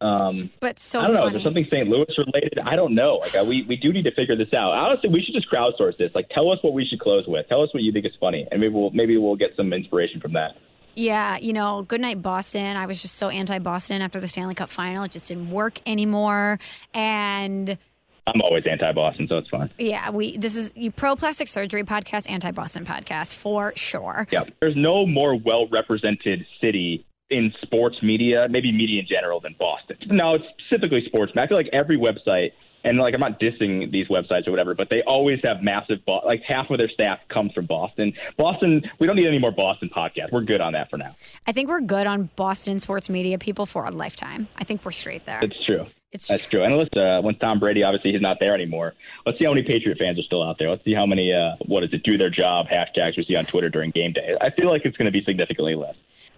[0.00, 1.20] Um, But so I don't know.
[1.22, 1.28] funny.
[1.28, 1.88] Is there something St.
[1.88, 2.58] Louis related?
[2.64, 3.16] I don't know.
[3.16, 4.72] Like uh, we we do need to figure this out.
[4.72, 6.10] Honestly, we should just crowdsource this.
[6.14, 7.48] Like, tell us what we should close with.
[7.48, 10.20] Tell us what you think is funny, and maybe we'll maybe we'll get some inspiration
[10.20, 10.56] from that.
[10.98, 12.76] Yeah, you know, good night, Boston.
[12.76, 15.04] I was just so anti Boston after the Stanley Cup final.
[15.04, 16.58] It just didn't work anymore.
[16.94, 17.76] And
[18.26, 19.70] I'm always anti-Boston, so it's fine.
[19.78, 24.26] yeah, we this is you pro plastic surgery podcast, anti Boston podcast for sure.
[24.30, 29.96] Yeah, there's no more well-represented city in sports media, maybe media in general, than Boston.
[30.06, 31.32] No, it's specifically sports.
[31.36, 32.52] I feel like every website,
[32.84, 36.22] and like I'm not dissing these websites or whatever, but they always have massive, Bo-
[36.24, 38.12] like half of their staff comes from Boston.
[38.36, 40.30] Boston, we don't need any more Boston podcasts.
[40.30, 41.16] We're good on that for now.
[41.46, 44.46] I think we're good on Boston sports media people for a lifetime.
[44.56, 45.40] I think we're straight there.
[45.42, 45.86] It's true.
[46.12, 46.62] It's That's true.
[46.62, 48.94] And let's, uh, when Tom Brady, obviously, he's not there anymore.
[49.26, 50.70] Let's see how many Patriot fans are still out there.
[50.70, 53.44] Let's see how many, uh, what is it, do their job hashtags we see on
[53.44, 54.34] Twitter during game day.
[54.40, 55.96] I feel like it's going to be significantly less.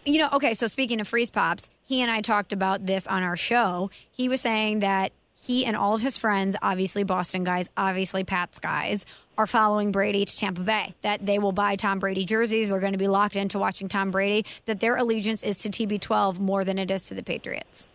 [0.09, 3.23] You know, okay, so speaking of freeze pops, he and I talked about this on
[3.23, 3.91] our show.
[4.11, 8.59] He was saying that he and all of his friends, obviously Boston guys, obviously Pats
[8.59, 9.05] guys,
[9.37, 10.95] are following Brady to Tampa Bay.
[11.03, 12.71] That they will buy Tom Brady jerseys.
[12.71, 14.47] They're going to be locked into watching Tom Brady.
[14.65, 17.87] That their allegiance is to TB12 more than it is to the Patriots.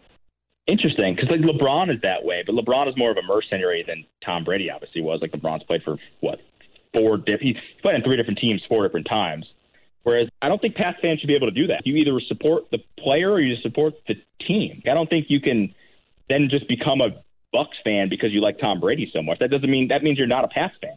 [0.67, 4.05] Interesting, because like LeBron is that way, but LeBron is more of a mercenary than
[4.23, 5.19] Tom Brady obviously was.
[5.19, 6.39] Like LeBron's played for what
[6.93, 9.47] four different, played in three different teams four different times.
[10.03, 11.85] Whereas I don't think Pats fans should be able to do that.
[11.85, 14.15] You either support the player or you support the
[14.45, 14.81] team.
[14.85, 15.73] I don't think you can
[16.29, 17.23] then just become a
[17.55, 19.39] Bucs fan because you like Tom Brady so much.
[19.39, 20.95] That doesn't mean that means you're not a Pats fan.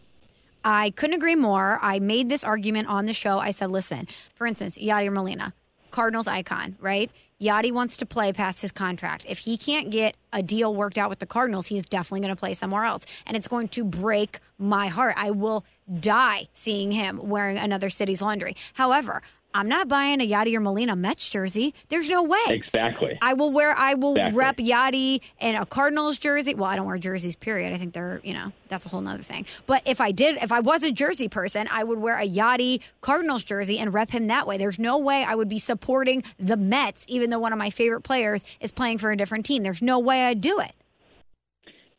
[0.65, 1.79] I couldn't agree more.
[1.81, 3.39] I made this argument on the show.
[3.39, 5.53] I said, listen, for instance, Yadier Molina,
[5.91, 7.09] Cardinals icon, right?
[7.39, 9.25] Yadi wants to play past his contract.
[9.29, 12.39] If he can't get a deal worked out with the Cardinals, he's definitely going to
[12.39, 13.05] play somewhere else.
[13.27, 15.13] And it's going to break my heart.
[15.17, 15.63] I will
[15.99, 18.55] die seeing him wearing another city's laundry.
[18.73, 19.21] However,
[19.53, 21.73] I'm not buying a Yadi or Molina Mets jersey.
[21.89, 22.37] There's no way.
[22.49, 23.17] Exactly.
[23.21, 23.73] I will wear.
[23.75, 24.37] I will Exactly.
[24.37, 26.53] rep Yadi in a Cardinals jersey.
[26.53, 27.35] Well, I don't wear jerseys.
[27.35, 27.73] Period.
[27.73, 29.45] I think they're you know that's a whole nother thing.
[29.65, 32.81] But if I did, if I was a jersey person, I would wear a Yadi
[33.01, 34.57] Cardinals jersey and rep him that way.
[34.57, 38.01] There's no way I would be supporting the Mets, even though one of my favorite
[38.01, 39.63] players is playing for a different team.
[39.63, 40.73] There's no way I'd do it.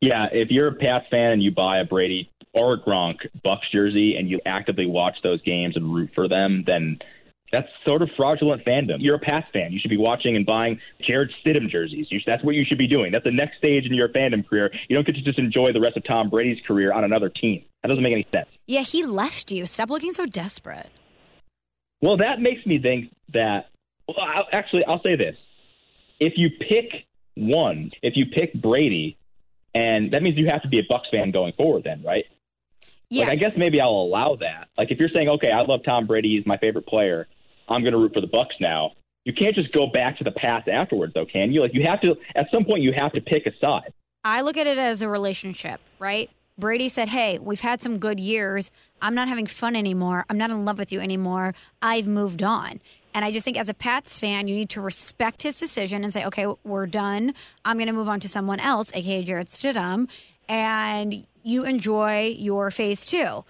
[0.01, 3.71] Yeah, if you're a Pats fan and you buy a Brady or a Gronk Bucs
[3.73, 6.99] jersey and you actively watch those games and root for them, then
[7.53, 8.97] that's sort of fraudulent fandom.
[8.99, 9.73] You're a Pats fan.
[9.73, 12.07] You should be watching and buying Jarrett Stidham jerseys.
[12.11, 13.11] You, that's what you should be doing.
[13.13, 14.71] That's the next stage in your fandom career.
[14.89, 17.65] You don't get to just enjoy the rest of Tom Brady's career on another team.
[17.83, 18.49] That doesn't make any sense.
[18.67, 19.67] Yeah, he left you.
[19.67, 20.89] Stop looking so desperate.
[22.03, 23.71] Well, that makes me think that.
[24.07, 25.37] Well, I'll, actually, I'll say this:
[26.21, 29.17] if you pick one, if you pick Brady,
[29.75, 32.25] and that means you have to be a Bucs fan going forward, then, right?
[33.11, 33.25] Yeah.
[33.25, 34.69] Like, I guess maybe I'll allow that.
[34.77, 37.27] Like, if you're saying, okay, I love Tom Brady, he's my favorite player,
[37.69, 38.93] I'm going to root for the Bucs now.
[39.25, 41.61] You can't just go back to the past afterwards, though, can you?
[41.61, 42.17] Like, you have to.
[42.35, 43.93] At some point, you have to pick a side.
[44.25, 46.31] I look at it as a relationship, right?
[46.59, 48.71] Brady said, Hey, we've had some good years.
[49.01, 50.25] I'm not having fun anymore.
[50.29, 51.55] I'm not in love with you anymore.
[51.81, 52.81] I've moved on.
[53.15, 56.13] And I just think as a Pats fan, you need to respect his decision and
[56.13, 57.33] say, okay, we're done.
[57.65, 60.09] I'm going to move on to someone else, aka Jarrett Stidham,
[60.49, 63.45] and you enjoy your phase two.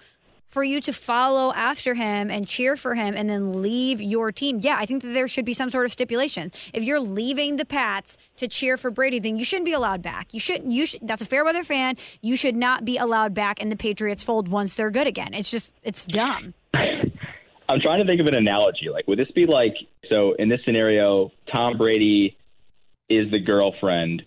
[0.47, 4.61] For you to follow after him and cheer for him and then leave your team,
[4.63, 6.53] yeah, I think that there should be some sort of stipulations.
[6.73, 10.33] If you're leaving the Pats to cheer for Brady, then you shouldn't be allowed back.
[10.33, 10.73] You shouldn't.
[10.73, 11.07] You should.
[11.07, 11.97] That's a fair weather fan.
[12.23, 15.35] You should not be allowed back in the Patriots fold once they're good again.
[15.35, 16.55] It's just, it's dumb.
[16.75, 18.89] I'm trying to think of an analogy.
[18.91, 19.75] Like, would this be like
[20.11, 20.33] so?
[20.39, 22.39] In this scenario, Tom Brady
[23.11, 24.23] is the girlfriend,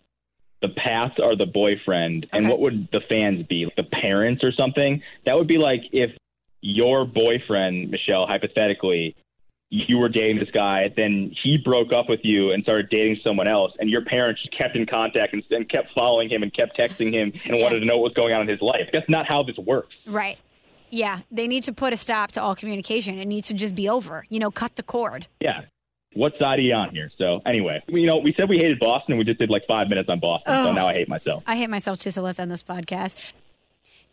[0.62, 3.72] the Pats are the boyfriend, and what would the fans be?
[3.78, 5.02] The parents or something?
[5.26, 6.12] That would be like if
[6.62, 9.16] your boyfriend, Michelle, hypothetically,
[9.70, 13.48] you were dating this guy, then he broke up with you and started dating someone
[13.48, 16.78] else, and your parents just kept in contact and, and kept following him and kept
[16.78, 17.64] texting him and Yeah.
[17.64, 18.90] wanted to know what was going on in his life.
[18.94, 19.96] That's not how this works.
[20.06, 20.38] Right.
[20.90, 23.18] Yeah, they need to put a stop to all communication.
[23.18, 24.26] It needs to just be over.
[24.30, 25.28] You know, cut the cord.
[25.40, 25.62] Yeah.
[26.14, 27.10] What side are you on here?
[27.18, 29.14] So anyway, you know, we said we hated Boston.
[29.14, 31.44] and We just did like five minutes on Boston, so now I hate myself.
[31.48, 33.34] I hate myself too, so let's end this podcast.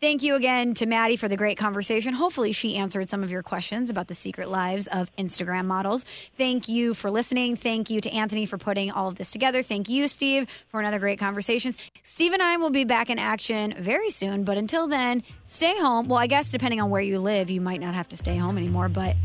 [0.01, 2.13] Thank you again to Maddie for the great conversation.
[2.13, 6.05] Hopefully, she answered some of your questions about the secret lives of Instagram models.
[6.35, 7.57] Thank you for listening.
[7.57, 9.61] Thank you to Anthony for putting all of this together.
[9.61, 11.73] Thank you, Steve, for another great conversation.
[12.01, 16.07] Steve and I will be back in action very soon, but until then, stay home.
[16.07, 18.57] Well, I guess depending on where you live, you might not have to stay home
[18.57, 19.17] anymore, but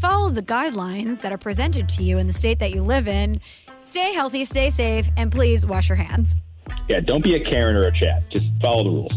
[0.00, 3.40] follow the guidelines that are presented to you in the state that you live in.
[3.80, 6.36] Stay healthy, stay safe, and please wash your hands.
[6.88, 8.24] Yeah, don't be a Karen or a Chad.
[8.30, 9.12] Just follow the rules.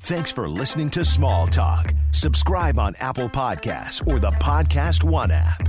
[0.00, 1.94] Thanks for listening to Small Talk.
[2.10, 5.68] Subscribe on Apple Podcasts or the Podcast One app.